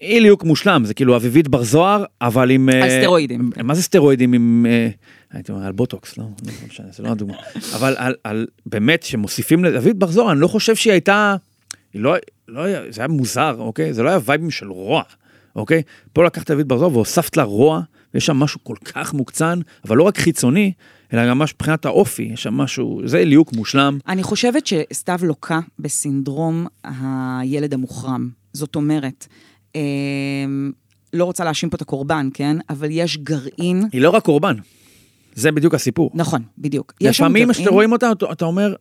[0.00, 2.68] היא ליהוק מושלם, זה כאילו אביבית בר זוהר, אבל עם...
[2.68, 3.50] על אה, סטרואידים.
[3.64, 4.66] מה זה סטרואידים עם...
[4.68, 4.88] אה,
[5.32, 7.36] הייתי אומר על בוטוקס, לא, לא משנה, זה לא הדוגמה.
[7.74, 11.36] אבל על, על באמת, שמוסיפים לאביבית בר זוהר, אני לא חושב שהיא הייתה...
[11.94, 12.14] היא לא,
[12.48, 13.92] לא היה, זה היה מוזר, אוקיי?
[13.92, 15.02] זה לא היה וייבים של רוע,
[15.56, 15.82] אוקיי?
[16.12, 17.80] פה לקחת את אביבית בר זוהר והוספת לה רוע,
[18.14, 20.72] ויש שם משהו כל כך מוקצן, אבל לא רק חיצוני,
[21.12, 23.98] אלא גם ממש מבחינת האופי, יש שם משהו, זה ליהוק מושלם.
[24.08, 28.28] אני חושבת שסתיו לוקה בסינדרום הילד המוחרם.
[28.52, 29.26] זאת אומרת,
[29.76, 29.80] אה,
[31.12, 32.56] לא רוצה להאשים פה את הקורבן, כן?
[32.70, 33.84] אבל יש גרעין...
[33.92, 34.56] היא לא רק קורבן,
[35.34, 36.10] זה בדיוק הסיפור.
[36.14, 36.92] נכון, בדיוק.
[37.00, 38.74] לפעמים כשאתם רואים אותה, אתה, אתה אומר,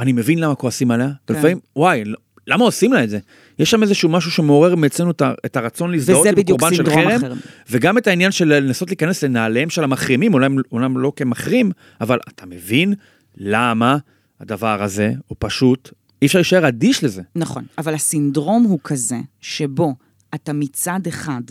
[0.00, 1.34] אני מבין למה כועסים עליה, כן.
[1.34, 2.18] ולפעמים, וואי, לא-
[2.48, 3.18] למה עושים לה את זה?
[3.58, 5.10] יש שם איזשהו משהו שמעורר אצלנו
[5.46, 7.38] את הרצון להזדהות עם קורבן של חרם, החרם.
[7.70, 11.70] וגם את העניין של לנסות להיכנס לנעליהם של המחרימים, אולי אומנם לא כמחרים,
[12.00, 12.94] אבל אתה מבין
[13.36, 13.96] למה
[14.40, 15.90] הדבר הזה הוא פשוט,
[16.22, 17.22] אי אפשר להישאר אדיש לזה.
[17.36, 19.94] נכון, אבל הסינדרום הוא כזה, שבו
[20.34, 21.42] אתה מצד אחד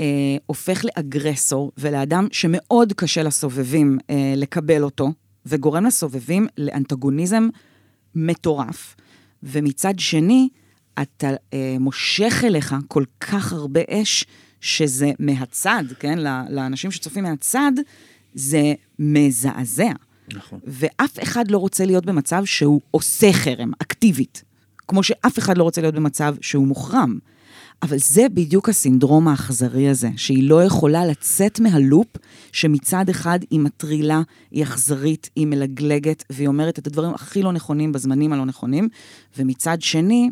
[0.00, 0.06] אה,
[0.46, 5.12] הופך לאגרסור ולאדם שמאוד קשה לסובבים אה, לקבל אותו,
[5.46, 7.48] וגורם לסובבים לאנטגוניזם
[8.14, 8.96] מטורף,
[9.42, 10.48] ומצד שני,
[11.02, 14.24] אתה אה, מושך אליך כל כך הרבה אש,
[14.60, 16.18] שזה מהצד, כן?
[16.50, 17.72] לאנשים שצופים מהצד,
[18.34, 19.92] זה מזעזע.
[20.34, 20.60] נכון.
[20.66, 24.42] ואף אחד לא רוצה להיות במצב שהוא עושה חרם, אקטיבית.
[24.88, 27.18] כמו שאף אחד לא רוצה להיות במצב שהוא מוחרם.
[27.82, 32.06] אבל זה בדיוק הסינדרום האכזרי הזה, שהיא לא יכולה לצאת מהלופ,
[32.52, 37.92] שמצד אחד היא מטרילה, היא אכזרית, היא מלגלגת, והיא אומרת את הדברים הכי לא נכונים
[37.92, 38.88] בזמנים הלא נכונים,
[39.38, 40.30] ומצד שני,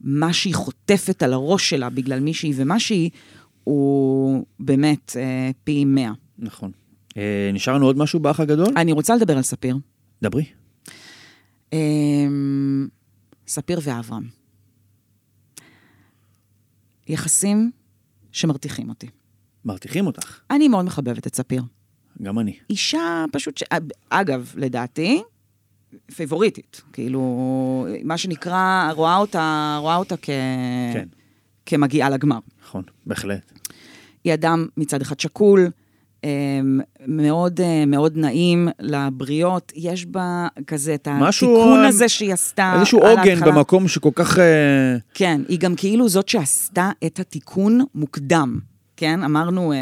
[0.00, 3.10] מה שהיא חוטפת על הראש שלה בגלל מי שהיא ומה שהיא,
[3.64, 6.12] הוא באמת אה, פי מאה.
[6.38, 6.70] נכון.
[7.16, 8.72] אה, נשאר לנו עוד משהו באח הגדול?
[8.76, 9.76] אני רוצה לדבר על ספיר.
[10.22, 10.44] דברי.
[11.72, 12.88] אמ,
[13.48, 14.39] ספיר ואברהם.
[17.10, 17.70] יחסים
[18.32, 19.06] שמרתיחים אותי.
[19.64, 20.40] מרתיחים אותך.
[20.50, 21.62] אני מאוד מחבבת את ספיר.
[22.22, 22.56] גם אני.
[22.70, 23.62] אישה פשוט, ש...
[24.10, 25.22] אגב, לדעתי,
[26.14, 26.82] פייבוריטית.
[26.92, 30.26] כאילו, מה שנקרא, רואה אותה, רואה אותה כ...
[30.92, 31.08] כן.
[31.66, 32.38] כמגיעה לגמר.
[32.62, 33.52] נכון, בהחלט.
[34.24, 35.70] היא אדם מצד אחד שקול,
[37.06, 43.18] מאוד, אה, מאוד נעים לבריות, יש בה כזה את התיקון הזה שהיא עשתה איזשהו על
[43.18, 43.52] עוגן ההתחלה.
[43.52, 44.38] במקום שכל כך...
[44.38, 48.58] אה, כן, היא גם כאילו זאת שעשתה את התיקון מוקדם.
[49.00, 49.78] כן, אמרנו, אה,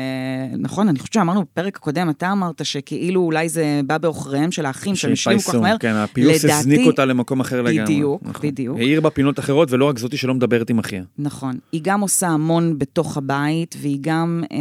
[0.59, 4.97] נכון, אני חושבת שאמרנו בפרק הקודם, אתה אמרת שכאילו אולי זה בא בעוכריהם של האחים,
[4.97, 5.79] שהם השלימו כל כך מהר.
[5.79, 7.83] כן, הפיוס לדעתי- הזניק אותה למקום אחר לגמרי.
[7.83, 8.51] בדיוק, נכון.
[8.51, 8.79] בדיוק.
[8.79, 11.03] העיר בה פינות אחרות, ולא רק זאתי שלא מדברת עם אחיה.
[11.19, 11.59] נכון.
[11.73, 14.57] היא גם עושה המון בתוך הבית, והיא גם אה,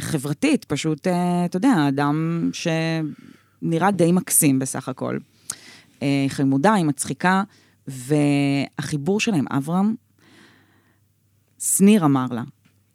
[0.00, 5.18] חברתית, פשוט, אה, אתה יודע, אדם שנראה די מקסים בסך הכל.
[6.02, 7.42] אה, חמודה, היא מצחיקה,
[7.88, 9.94] והחיבור שלה עם אברהם,
[11.60, 12.42] שניר אמר לה,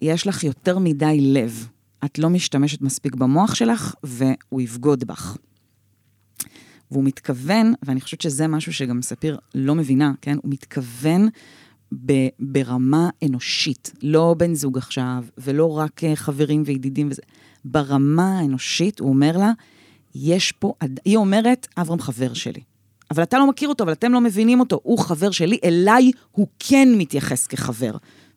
[0.01, 1.67] יש לך יותר מדי לב
[2.05, 5.37] את לא משתמשת מספיק במוח שלך, והוא יבגוד בך.
[6.91, 10.37] והוא מתכוון, ואני חושבת שזה משהו שגם ספיר לא מבינה, כן?
[10.43, 11.29] הוא מתכוון
[12.05, 17.21] ב- ברמה אנושית, לא בן זוג עכשיו, ולא רק אה, חברים וידידים וזה.
[17.65, 19.51] ברמה האנושית, הוא אומר לה,
[20.15, 20.73] יש פה,
[21.05, 22.61] היא אומרת, אברהם חבר שלי.
[23.11, 26.47] אבל אתה לא מכיר אותו, אבל אתם לא מבינים אותו, הוא חבר שלי, אליי הוא
[26.59, 27.91] כן מתייחס כחבר.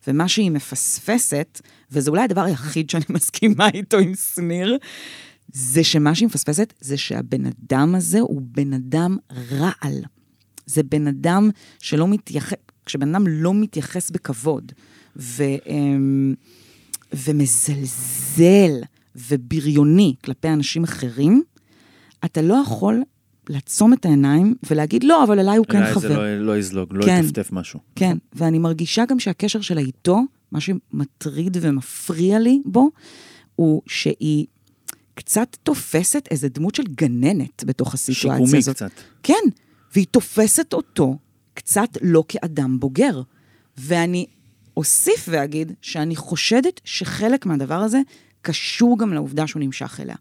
[0.07, 4.79] ומה שהיא מפספסת, וזה אולי הדבר היחיד שאני מסכימה איתו עם שניר,
[5.53, 9.17] זה שמה שהיא מפספסת, זה שהבן אדם הזה הוא בן אדם
[9.51, 10.05] רעל.
[10.67, 14.73] זה בן אדם שלא מתייחס, כשבן אדם לא מתייחס בכבוד,
[15.17, 16.35] ו, אמ,
[17.13, 18.73] ומזלזל
[19.17, 21.43] ובריוני כלפי אנשים אחרים,
[22.25, 23.03] אתה לא יכול
[23.51, 26.01] לעצום את העיניים ולהגיד, לא, אבל אליי הוא כן אולי חבר.
[26.01, 27.21] זה לא, לא יזלוג, לא כן.
[27.25, 27.81] יטפטף משהו.
[27.97, 30.21] כן, ואני מרגישה גם שהקשר שלה איתו,
[30.53, 32.91] מה שמטריד ומפריע לי בו,
[33.57, 34.47] הוא שהיא
[35.15, 38.77] קצת תופסת איזה דמות של גננת בתוך הסיטואציה שיקומי הזאת.
[38.77, 38.91] קצת.
[39.23, 39.45] כן,
[39.95, 41.19] והיא תופסת אותו
[41.55, 43.23] קצת לא כאדם בוגר.
[43.79, 44.27] ואני
[44.77, 48.01] אוסיף ואגיד שאני חושדת שחלק מהדבר הזה
[48.43, 50.17] קשור גם לעובדה שהוא נמשך אליה.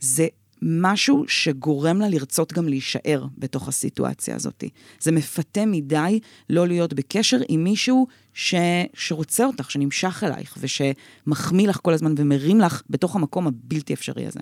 [0.00, 0.26] זה
[0.62, 4.64] משהו שגורם לה לרצות גם להישאר בתוך הסיטואציה הזאת.
[5.00, 8.54] זה מפתה מדי לא להיות בקשר עם מישהו ש...
[8.94, 14.40] שרוצה אותך, שנמשך אלייך, ושמחמיא לך כל הזמן ומרים לך בתוך המקום הבלתי אפשרי הזה.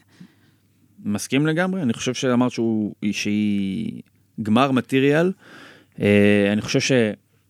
[1.04, 4.02] מסכים לגמרי, אני חושב שאמרת שהוא, שהיא
[4.42, 5.32] גמר מטריאל.
[6.00, 6.80] אה, אני חושב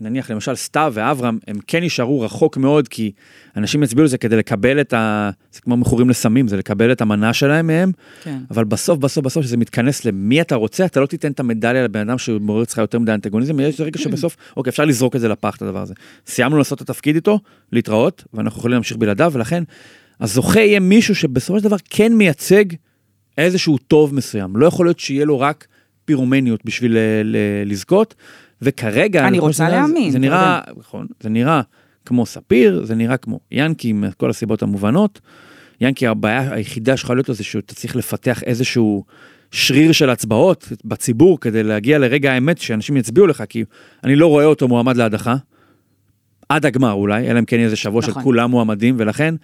[0.00, 3.12] שנניח למשל סתיו ואברהם, הם כן יישארו רחוק מאוד, כי
[3.56, 5.30] אנשים יצביעו לזה כדי לקבל את ה...
[5.52, 7.92] זה כמו מכורים לסמים, זה לקבל את המנה שלהם מהם,
[8.22, 8.38] כן.
[8.50, 12.08] אבל בסוף, בסוף, בסוף, כשזה מתכנס למי אתה רוצה, אתה לא תיתן את המדליה לבן
[12.08, 15.56] אדם שמעורר אצלך יותר מדי אנטגוניזם, יש רגע שבסוף, אוקיי, אפשר לזרוק את זה לפח,
[15.56, 15.94] את הדבר הזה.
[16.26, 17.40] סיימנו לעשות את התפקיד איתו,
[17.72, 19.62] להתראות, ואנחנו יכולים להמשיך בלעדיו, ולכן,
[20.20, 22.64] הזוכה יהיה מישהו שבסופו של דבר כן מייצג
[23.38, 24.56] איזשהו טוב מסוים.
[24.56, 25.66] לא יכול להיות שיהיה לו רק
[26.04, 28.14] פירומניות בשביל ל- ל- לזכות,
[28.62, 29.28] וכרגע...
[29.28, 31.60] אני רוצה שזה- להאמין, זה נראה, נכון, זה נראה
[32.06, 35.20] כמו ספיר, זה נראה כמו ינקי, מכל הסיבות המובנות.
[35.80, 39.04] ינקי, הבעיה היחידה שיכולה להיות לו זה שאתה צריך לפתח איזשהו
[39.50, 43.64] שריר של הצבעות בציבור כדי להגיע לרגע האמת שאנשים יצביעו לך, כי
[44.04, 45.36] אני לא רואה אותו מועמד להדחה.
[46.48, 48.22] עד הגמר אולי, אלא אם כן יהיה איזה שבוע של נכון.
[48.22, 49.34] כולם מועמדים, ולכן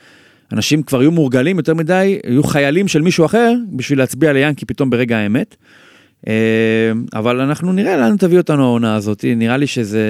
[0.52, 4.90] אנשים כבר יהיו מורגלים יותר מדי, יהיו חיילים של מישהו אחר בשביל להצביע ליאנקי פתאום
[4.90, 5.56] ברגע האמת.
[6.28, 6.32] אה,
[7.14, 10.04] אבל אנחנו נראה לאן תביא אותנו העונה הזאת, נראה לי שזה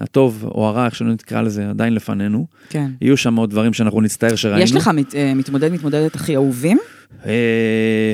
[0.00, 2.46] הטוב או הרע, איך שלא נקרא לזה, עדיין לפנינו.
[2.68, 2.90] כן.
[3.00, 4.60] יהיו שם עוד דברים שאנחנו נצטער שראינו.
[4.60, 6.78] יש לך מת, אה, מתמודד, מתמודדת הכי אהובים?
[7.26, 8.12] אה,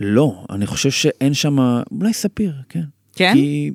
[0.00, 1.58] לא, אני חושב שאין שם,
[1.90, 2.82] אולי ספיר, כן.
[3.16, 3.32] כן?
[3.34, 3.70] כי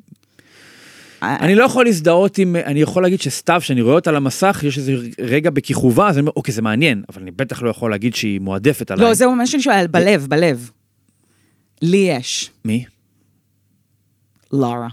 [1.22, 4.78] אני לא יכול להזדהות עם, אני יכול להגיד שסתיו, שאני רואה אותה על המסך, יש
[4.78, 8.16] איזה רגע בכיכובה, אז אני אומר, אוקיי, זה מעניין, אבל אני בטח לא יכול להגיד
[8.16, 9.06] שהיא מועדפת עליי.
[9.06, 10.70] לא, זהו מה שאני שואלת, בלב, בלב.
[11.82, 12.52] לי יש.
[12.66, 12.86] מי?
[14.54, 14.88] לארה.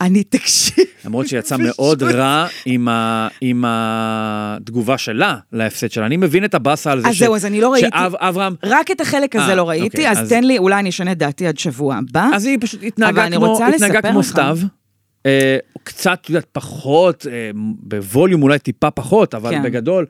[0.00, 0.84] אני, תקשיב.
[1.04, 6.06] למרות שיצא מאוד רע עם, ה, עם התגובה שלה להפסד שלה.
[6.06, 7.88] אני מבין את הבאסה על זה אז זהו, אז אני לא ראיתי.
[7.98, 10.88] שאברהם, רק את החלק הזה אה, לא ראיתי, אוקיי, אז אז- תן לי, אולי אני
[10.88, 12.28] אשנה את דעתי עד שבוע הבא.
[12.34, 14.22] אז היא פשוט התנהגה אני כמו, התנהגה כמו.
[14.22, 14.58] סתיו.
[15.26, 17.50] אה, קצת, את יודעת, פחות, אה,
[17.80, 19.62] בווליום אולי טיפה פחות, אבל כן.
[19.62, 20.06] בגדול,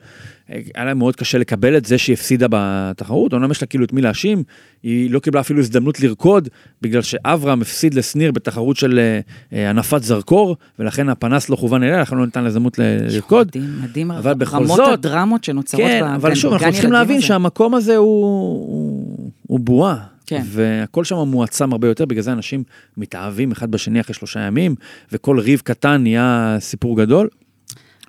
[0.51, 3.33] אה, היה להם מאוד קשה לקבל את זה שהיא הפסידה בתחרות.
[3.33, 4.43] אומנם יש לה כאילו את מי להאשים,
[4.83, 6.49] היא לא קיבלה אפילו הזדמנות לרקוד,
[6.81, 9.19] בגלל שאברהם הפסיד לשניר בתחרות של אה,
[9.57, 13.47] אה, הנפת זרקור, ולכן הפנס לא כוון אליה, לכן לא ניתן לה הזדמנות לרקוד.
[13.47, 16.71] מדהים, מדהים, אבל בכל רמות זאת- הדרמות שנוצרות כן, ב- אבל כן, שוב, אנחנו בגן
[16.73, 17.25] צריכים ילדים להבין הזה.
[17.25, 20.16] שהמקום הזה הוא, הוא, הוא בועה.
[20.27, 20.41] כן.
[20.45, 22.63] והכל שם מועצם הרבה יותר, בגלל זה אנשים
[22.97, 24.75] מתאהבים אחד בשני אחרי שלושה ימים,
[25.11, 27.27] וכל ריב קטן נהיה סיפור גדול.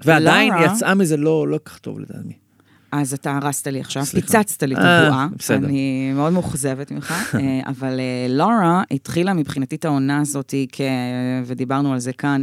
[0.05, 2.33] ועדיין לרה- יצאה מזה לא לא כך טוב לדעתי.
[2.93, 4.27] אז אתה הרסת לי עכשיו, סליחה.
[4.27, 5.29] פיצצת לי את אה, הבועה.
[5.37, 5.67] בסדר.
[5.67, 10.81] אני מאוד מאוכזבת ממך, אה, אבל אה, לורה התחילה מבחינתי את העונה הזאת, כ...
[11.47, 12.43] ודיברנו על זה כאן,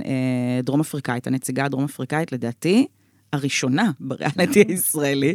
[0.63, 2.87] דרום אפריקאית, הנציגה הדרום אפריקאית, לדעתי,
[3.35, 5.33] הראשונה בריאליטי הישראלי.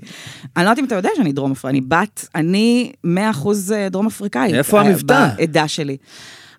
[0.56, 3.08] אני לא יודעת אם אתה יודע שאני דרום אפריקאית, אני בת, אני 100%
[3.90, 4.54] דרום אפריקאית.
[4.54, 5.28] איפה אה, המבטא?
[5.36, 5.96] בעדה שלי.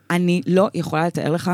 [0.10, 1.52] אני לא יכולה לתאר לך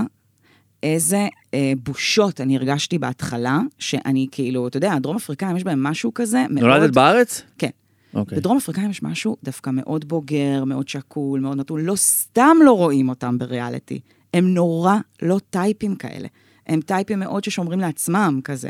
[0.84, 6.14] איזה אה, בושות אני הרגשתי בהתחלה, שאני כאילו, אתה יודע, הדרום אפריקאים יש בהם משהו
[6.14, 6.64] כזה מאוד...
[6.64, 7.42] נולדת בארץ?
[7.58, 7.70] כן.
[8.14, 8.38] אוקיי.
[8.38, 11.86] בדרום אפריקאים יש משהו דווקא מאוד בוגר, מאוד שקול, מאוד נתון.
[11.86, 14.00] לא סתם לא רואים אותם בריאליטי.
[14.34, 16.28] הם נורא לא טייפים כאלה.
[16.68, 18.70] הם טייפים מאוד ששומרים לעצמם כזה.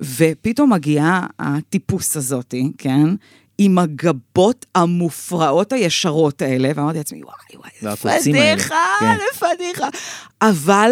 [0.00, 3.06] ופתאום מגיעה הטיפוס הזאתי, כן?
[3.58, 9.98] עם הגבות המופרעות הישרות האלה, ואמרתי לעצמי, וואי, וואי, איזה והקוצים האלה, פדיחה, כן.
[10.42, 10.90] אבל,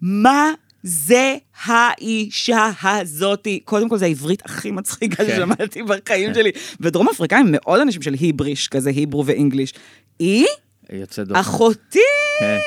[0.00, 0.50] מה
[0.82, 3.60] זה האישה הזאתי.
[3.64, 5.36] קודם כל, זו העברית הכי מצחיקה כן.
[5.36, 6.50] ששמעתי בחיים שלי.
[6.80, 9.72] ודרום אפריקאים מאוד אנשים של היבריש, כזה היברו ואנגליש.
[10.18, 10.46] היא
[10.92, 11.40] יוצא דופן.
[11.40, 11.98] אחותי!
[12.40, 12.58] כן.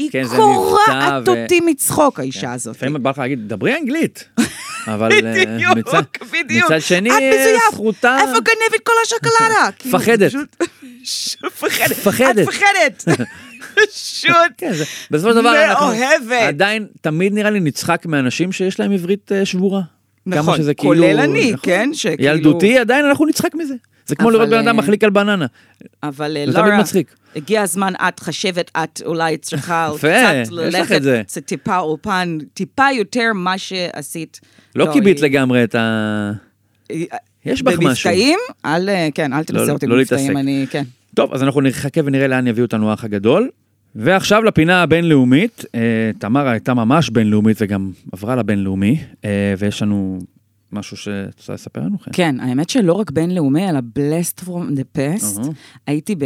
[0.00, 2.76] היא כן, קורעת ו- אותי מצחוק, האישה הזאת.
[2.76, 4.28] לפעמים בא לך להגיד, דברי אנגלית.
[4.94, 6.64] אבל אה, בדיוק, מצד- בדיוק.
[6.70, 7.10] מצד שני.
[7.72, 8.16] זכותה...
[8.20, 8.92] איפה גנבת כל?
[9.78, 10.28] כאילו, מפחדת.
[10.28, 10.56] פשוט-
[11.04, 11.90] ש- מפחדת.
[11.90, 12.38] מפחדת.
[12.38, 13.04] את מפחדת.
[13.74, 14.72] פשוט כן,
[15.10, 15.86] בסופו של דבר אנחנו.
[16.48, 19.80] עדיין תמיד נראה לי נצחק מאנשים שיש להם עברית אה, שבורה.
[20.24, 21.60] כמה נכון, שזה כאילו- כולל אני, נכון.
[21.62, 21.90] כן?
[21.92, 23.74] שכאילו- ילדותי עדיין אנחנו נצחק מזה.
[24.06, 25.46] זה כמו אבל, לראות בן אדם אה, מחליק על בננה.
[26.02, 27.14] אבל אה, זה תמיד לורה, מצחיק.
[27.36, 31.22] הגיע הזמן, את חשבת, את אולי צריכה קצת ללכת, זה.
[31.44, 34.40] טיפה אולפן, טיפה יותר מה שעשית.
[34.76, 36.32] לא קיבית היא- לגמרי את ה...
[37.46, 38.10] יש בך משהו.
[38.10, 40.36] במבטאים, אל, אה, כן, אל תנסה לא- אותי לא במבטאים.
[40.36, 40.82] אני, כן.
[41.14, 43.48] טוב, אז אנחנו נחכה ונראה לאן יביאו אותנו האח הגדול.
[43.94, 45.64] ועכשיו לפינה הבינלאומית.
[45.74, 50.18] אה, תמרה הייתה ממש בינלאומית וגם עברה לבינלאומי, אה, ויש לנו
[50.72, 51.98] משהו שאת רוצה לספר לנו?
[51.98, 52.10] כן.
[52.12, 55.38] כן, האמת שלא רק בינלאומי, אלא blast from the past.
[55.40, 55.48] אהה.
[55.86, 56.24] הייתי ב-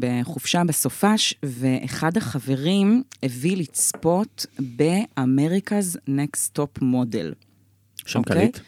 [0.00, 7.32] בחופשה בסופש, ואחד החברים הביא לצפות ב America's Next Top Model.
[8.06, 8.36] שם אוקיי.
[8.36, 8.58] קליט.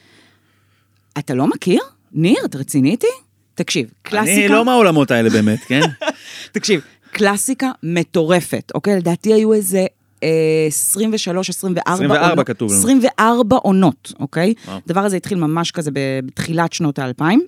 [1.19, 1.81] אתה לא מכיר?
[2.13, 3.07] ניר, אתה רציני איתי?
[3.55, 4.41] תקשיב, קלאסיקה...
[4.41, 5.81] אני לא מהעולמות האלה באמת, כן?
[6.53, 6.81] תקשיב,
[7.15, 8.97] קלאסיקה מטורפת, אוקיי?
[8.97, 9.87] לדעתי היו איזה...
[10.23, 12.47] אה, 23, 24 24 עונות.
[12.47, 12.81] כתוב לנו.
[12.81, 14.55] 24 עונות, אוקיי?
[14.67, 14.81] וואו.
[14.87, 17.41] הדבר הזה התחיל ממש כזה בתחילת שנות האלפיים.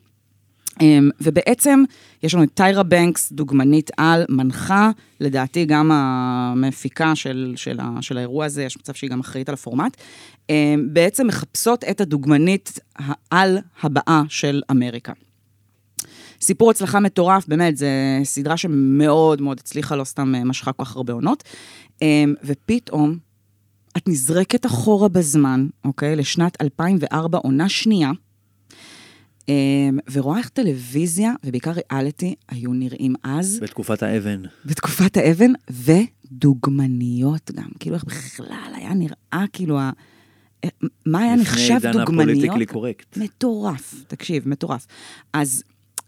[0.81, 1.85] אמ, ובעצם
[2.23, 4.91] יש לנו את טיירה בנקס, דוגמנית על, מנחה,
[5.21, 9.55] לדעתי גם המפיקה של, של, ה, של האירוע הזה, יש מצב שהיא גם אחראית על
[9.55, 9.97] הפורמט.
[10.51, 15.13] אמ, בעצם מחפשות את הדוגמנית העל הבאה של אמריקה.
[16.41, 17.87] סיפור הצלחה מטורף, באמת, זו
[18.25, 21.45] סדרה שמאוד מאוד הצליחה, לא סתם אה, משכה כל כך הרבה עונות.
[22.03, 23.19] אמ, ופתאום,
[23.97, 26.17] את נזרקת אחורה בזמן, אוקיי?
[26.17, 28.11] לשנת 2004, עונה שנייה,
[29.49, 34.43] אמ, ורואה איך טלוויזיה, ובעיקר ריאליטי, היו נראים אז, בתקופת האבן.
[34.65, 37.69] בתקופת האבן, ודוגמניות גם.
[37.81, 39.91] כאילו, איך בכלל היה נראה, כאילו, ה...
[40.65, 40.69] אה,
[41.07, 42.31] מה היה נחשב לפני עידן דוגמניות?
[42.31, 43.17] הפוליטיקלי קורקט.
[43.17, 44.87] מטורף, תקשיב, מטורף.
[45.33, 45.63] אז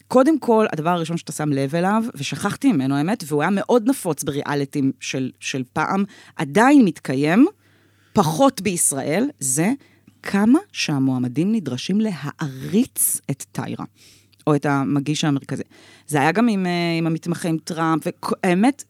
[0.08, 4.24] קודם כל, הדבר הראשון שאתה שם לב אליו, ושכחתי ממנו, האמת, והוא היה מאוד נפוץ
[4.24, 6.04] בריאליטים של, של פעם,
[6.36, 7.46] עדיין מתקיים,
[8.12, 9.72] פחות בישראל, זה
[10.22, 13.84] כמה שהמועמדים נדרשים להעריץ את טיירה,
[14.46, 15.62] או את המגיש המרכזי.
[16.06, 18.84] זה היה גם עם, אה, עם המתמחה עם טראמפ, והאמת,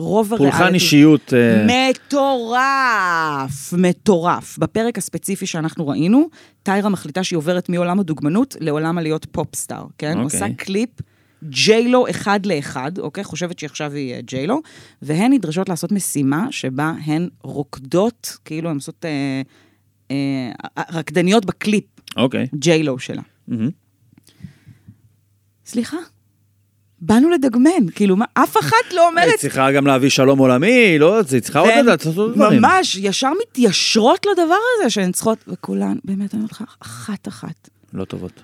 [0.00, 0.58] רוב הריאליטים...
[0.58, 1.34] פולחן אישיות.
[1.34, 4.58] אה, מטורף, מטורף.
[4.58, 6.28] בפרק הספציפי שאנחנו ראינו,
[6.62, 10.10] טיירה מחליטה שהיא עוברת מעולם הדוגמנות לעולם הלהיות pop star, כן?
[10.10, 10.22] אוקיי.
[10.22, 10.90] עושה קליפ
[11.44, 13.24] ג'יילו אחד לאחד, אוקיי?
[13.24, 14.60] חושבת שעכשיו היא אה, ג'יילו,
[15.02, 19.42] והן נדרשות לעשות משימה שבה הן רוקדות, כאילו הן עושות אה,
[20.10, 21.84] אה, רקדניות בקליפ,
[22.16, 22.46] אוקיי.
[22.54, 23.22] ג'יילו שלה.
[23.48, 23.70] מהמם.
[25.66, 25.96] סליחה,
[27.00, 29.28] באנו לדגמן, כאילו, מה, אף אחת לא אומרת...
[29.28, 32.62] היא צריכה גם להביא שלום עולמי, לא, היא צריכה עוד לדעת לעשות דברים.
[32.62, 37.68] ממש, ישר מתיישרות לדבר הזה שהן צריכות, וכולן, באמת, אני אומרת לך, אחת-אחת.
[37.92, 38.42] לא טובות.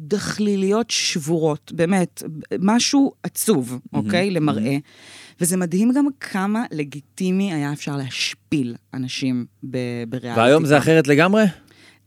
[0.00, 2.22] דחליליות שבורות, באמת,
[2.60, 4.30] משהו עצוב, אוקיי?
[4.30, 4.76] למראה.
[5.40, 9.78] וזה מדהים גם כמה לגיטימי היה אפשר להשפיל אנשים ב-
[10.08, 10.40] בריאליטי.
[10.40, 11.44] והיום זה אחרת לגמרי?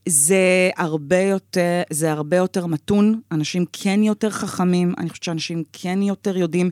[0.06, 6.02] זה הרבה יותר, זה הרבה יותר מתון, אנשים כן יותר חכמים, אני חושבת שאנשים כן
[6.02, 6.70] יותר יודעים.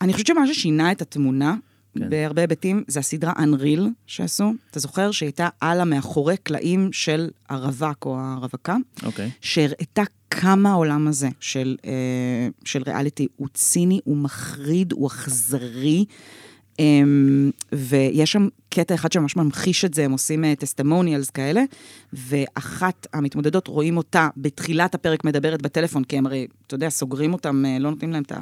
[0.00, 1.54] אני חושבת שמה ששינה את התמונה,
[1.98, 2.10] כן.
[2.10, 4.52] בהרבה היבטים, זה הסדרה Unreal שעשו.
[4.70, 9.30] אתה זוכר שהייתה על המאחורי קלעים של הרווק או הרווקה, אוקיי.
[9.40, 16.04] שהראתה כמה העולם הזה של, אה, של ריאליטי הוא ציני, הוא מחריד, הוא אכזרי.
[16.08, 16.47] Um,
[17.72, 21.62] ויש שם קטע אחד שממש ממחיש את זה, הם עושים טסטמוניאלס כאלה,
[22.12, 27.64] ואחת המתמודדות, רואים אותה בתחילת הפרק מדברת בטלפון, כי הם הרי, אתה יודע, סוגרים אותם,
[27.66, 28.38] אה, לא נותנים להם את ה...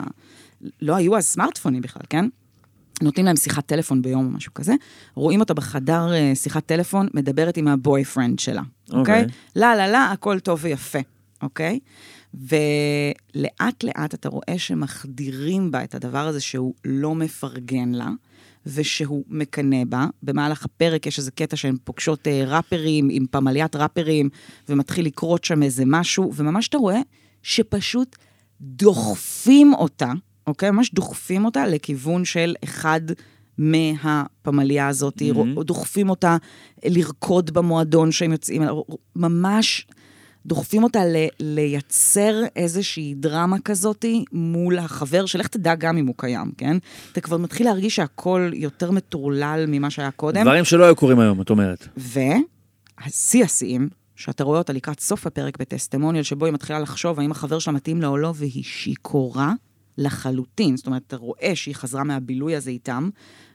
[0.83, 2.29] לא היו אז סמארטפונים בכלל, כן?
[3.03, 4.75] נותנים להם שיחת טלפון ביום או משהו כזה,
[5.15, 9.01] רואים אותה בחדר אה, שיחת טלפון, מדברת עם הבוי-פרנד שלה, אוקיי.
[9.01, 9.25] אוקיי?
[9.57, 10.99] לא, לא, לא, הכל טוב ויפה,
[11.43, 11.79] אוקיי?
[12.35, 18.11] ולאט לאט אתה רואה שמחדירים בה את הדבר הזה שהוא לא מפרגן לה,
[18.67, 20.07] ושהוא מקנא בה.
[20.23, 24.29] במהלך הפרק יש איזה קטע שהן פוגשות אה, ראפרים עם פמליית ראפרים,
[24.69, 27.01] ומתחיל לקרות שם איזה משהו, וממש אתה רואה
[27.43, 28.17] שפשוט
[28.61, 30.13] דוחפים אותה,
[30.47, 30.71] אוקיי?
[30.71, 33.01] ממש דוחפים אותה לכיוון של אחד
[33.59, 35.63] מהפמליה הזאת, mm-hmm.
[35.63, 36.37] דוחפים אותה
[36.85, 38.63] לרקוד במועדון שהם יוצאים,
[39.17, 39.87] ממש
[40.47, 46.53] דוחפים אותה ל- לייצר איזושהי דרמה כזאתי מול החבר, שלך תדע גם אם הוא קיים,
[46.59, 46.77] כן?
[47.13, 50.43] אתה כבר מתחיל להרגיש שהכל יותר מטורלל ממה שהיה קודם.
[50.43, 51.89] דברים שלא היו קורים היום, את אומרת.
[51.97, 57.59] והשיא השיאים, שאתה רואה אותה לקראת סוף הפרק בטסטימוניאל, שבו היא מתחילה לחשוב האם החבר
[57.59, 59.53] שלה מתאים לה או לא, והיא שיכורה
[59.99, 60.77] לחלוטין.
[60.77, 63.09] זאת אומרת, אתה רואה שהיא חזרה מהבילוי הזה איתם,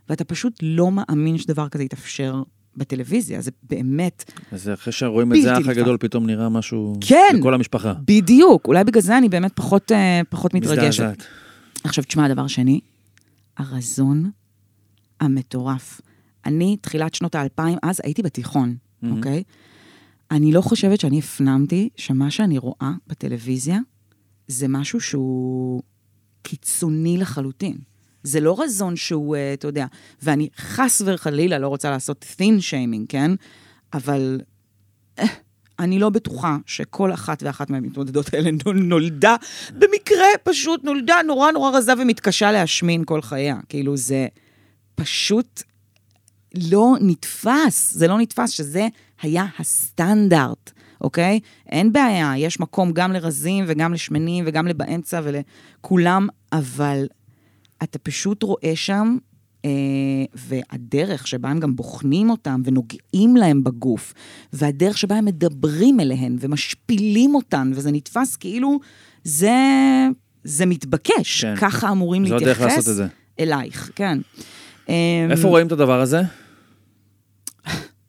[0.09, 2.43] ואתה פשוט לא מאמין שדבר כזה יתאפשר
[2.77, 3.41] בטלוויזיה.
[3.41, 5.67] זה באמת, אז אחרי שרואים את זה, האח.
[5.67, 6.95] הגדול פתאום נראה משהו...
[7.01, 7.35] כן.
[7.39, 7.93] לכל המשפחה.
[8.05, 8.67] בדיוק.
[8.67, 10.87] אולי בגלל זה אני באמת פחות, אה, פחות מתרגשת.
[10.87, 11.23] מזדעזעת.
[11.83, 12.79] עכשיו, תשמע, הדבר שני,
[13.57, 14.31] הרזון
[15.19, 16.01] המטורף.
[16.45, 19.17] אני, תחילת שנות האלפיים, אז הייתי בתיכון, מהמם.
[19.17, 19.43] אוקיי?
[20.31, 23.79] אני לא חושבת שאני הפנמתי שמה שאני רואה בטלוויזיה
[24.47, 25.81] זה משהו שהוא
[26.41, 27.77] קיצוני לחלוטין.
[28.23, 29.85] זה לא רזון שהוא, אה, אתה יודע,
[30.21, 33.31] ואני חס וחלילה לא רוצה לעשות thin shaming, כן?
[33.93, 34.41] אבל
[35.19, 35.25] אה,
[35.79, 39.35] אני לא בטוחה שכל אחת ואחת מהמתמודדות האלה נול- נולדה,
[39.71, 43.55] במקרה פשוט נולדה נורא נורא רזה ומתקשה להשמין כל חייה.
[43.69, 44.27] כאילו, זה
[44.95, 45.63] פשוט
[46.55, 48.87] לא נתפס, זה לא נתפס שזה
[49.21, 51.39] היה הסטנדרט, אוקיי?
[51.69, 57.05] אין בעיה, יש מקום גם לרזים וגם לשמנים וגם לבאמצע ולכולם, אבל
[57.83, 59.17] אתה פשוט רואה שם,
[59.65, 59.69] אה,
[60.33, 64.13] והדרך שבה הם גם בוחנים אותם ונוגעים להם בגוף,
[64.53, 68.79] והדרך שבה הם מדברים אליהן ומשפילים אותן, וזה נתפס כאילו
[69.23, 69.57] זה,
[70.43, 71.55] זה מתבקש, כן.
[71.55, 73.07] ככה אמורים להתייחס הדרך לעשות את זה.
[73.39, 74.17] אלייך, כן.
[75.31, 76.21] איפה רואים את הדבר הזה?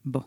[0.04, 0.20] בוא.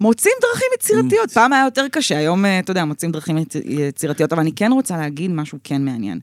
[0.00, 1.30] מוצאים דרכים יצירתיות.
[1.30, 4.72] פעם היה יותר קשה, היום, אה, אתה יודע, מוצאים דרכים יצ- יצירתיות, אבל אני כן
[4.72, 6.20] רוצה להגיד משהו כן מעניין.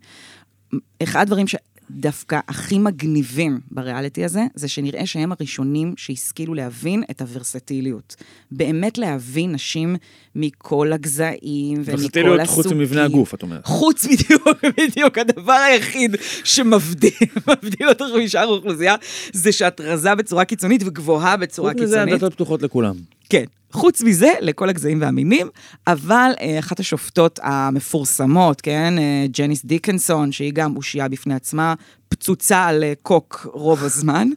[1.04, 8.16] אחד הדברים שדווקא הכי מגניבים בריאליטי הזה, זה שנראה שהם הראשונים שהשכילו להבין את הוורסטיליות.
[8.52, 9.96] באמת להבין נשים
[10.36, 11.38] מכל הגזעים
[11.78, 12.04] ומכל הסוגים.
[12.04, 13.66] ורסטיליות חוץ ממבנה הגוף, את אומרת.
[13.66, 14.48] חוץ בדיוק,
[14.78, 17.12] בדיוק, הדבר היחיד שמבדיל
[17.50, 18.96] מבדיל אותך משאר האוכלוסייה,
[19.34, 22.14] זה שאת רזה בצורה קיצונית וגבוהה בצורה חוץ מזה, קיצונית.
[22.14, 22.96] הדלתות פתוחות לכולם.
[23.30, 23.44] כן.
[23.72, 25.50] חוץ מזה, לכל הגזעים והמינים,
[25.88, 31.74] אבל אה, אחת השופטות המפורסמות, כן, אה, ג'ניס דיקנסון, שהיא גם אושייה בפני עצמה,
[32.10, 34.28] פצוצה על אה, קוק רוב הזמן,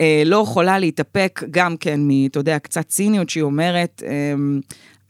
[0.00, 4.34] אה, לא יכולה להתאפק גם כן אתה יודע, קצת ציניות, שהיא אומרת, אה,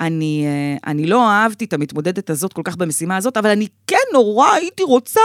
[0.01, 3.97] אני, אה, אני לא אהבתי את המתמודדת הזאת כל כך במשימה הזאת, אבל אני כן
[4.13, 5.21] נורא הייתי רוצה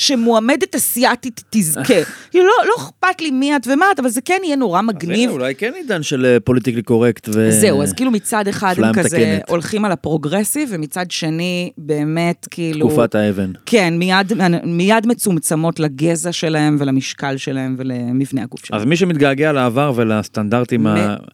[0.00, 1.94] שמועמדת אסיאתית תזכה.
[2.30, 4.84] כאילו, לא, לא אכפת לי מי את ומה את, אבל זה כן יהיה נורא אז
[4.86, 5.30] מגניב.
[5.30, 7.50] אולי כן עידן של politically correct ו...
[7.50, 9.38] זהו, אז כאילו מצד אחד הם כזה.
[9.48, 12.88] הולכים על הפרוגרסיב, ומצד שני, באמת, כאילו...
[12.88, 13.52] תקופת האבן.
[13.66, 14.32] כן, מיד,
[14.64, 18.80] מיד מצומצמות לגזע שלהם ולמשקל שלהם ולמבנה הגוף שלהם.
[18.80, 20.86] אז מי שמתגעגע לעבר ולסטנדרטים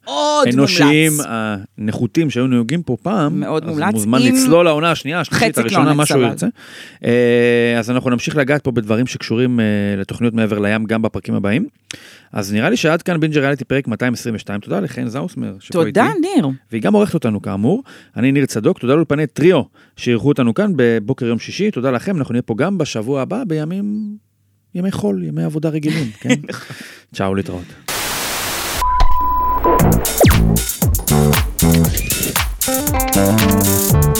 [0.07, 1.13] האנושיים.
[1.27, 3.93] הנחותים שהיו נהוגים פה פעם, מאוד אז מומלץ.
[3.93, 6.23] מוזמן עם לצלול לעונה השנייה, השלישית, הראשונה, משהו אבל.
[6.23, 6.47] ירצה.
[7.05, 9.65] אה, אז אנחנו נמשיך לגעת פה בדברים שקשורים אה,
[9.97, 11.65] לתוכניות מעבר לים גם בפרקים הבאים.
[12.33, 15.55] אז נראה לי שעד כאן בינג'ריאליטי פרק 222, תודה לחן זאוסמר.
[15.59, 16.19] שפה תודה, איתי.
[16.35, 16.47] ניר.
[16.71, 17.83] והיא גם עורכת אותנו כאמור.
[18.17, 19.61] אני ניר צדוק, תודה לאולפני טריו
[19.95, 24.17] שאירחו אותנו כאן בבוקר יום שישי, תודה לכם, אנחנו נהיה פה גם בשבוע הבא בימים,
[24.75, 26.35] ימי חול, ימי עבודה רגילים, כן?
[27.15, 27.63] צ'או להתראות.
[33.17, 34.17] Thank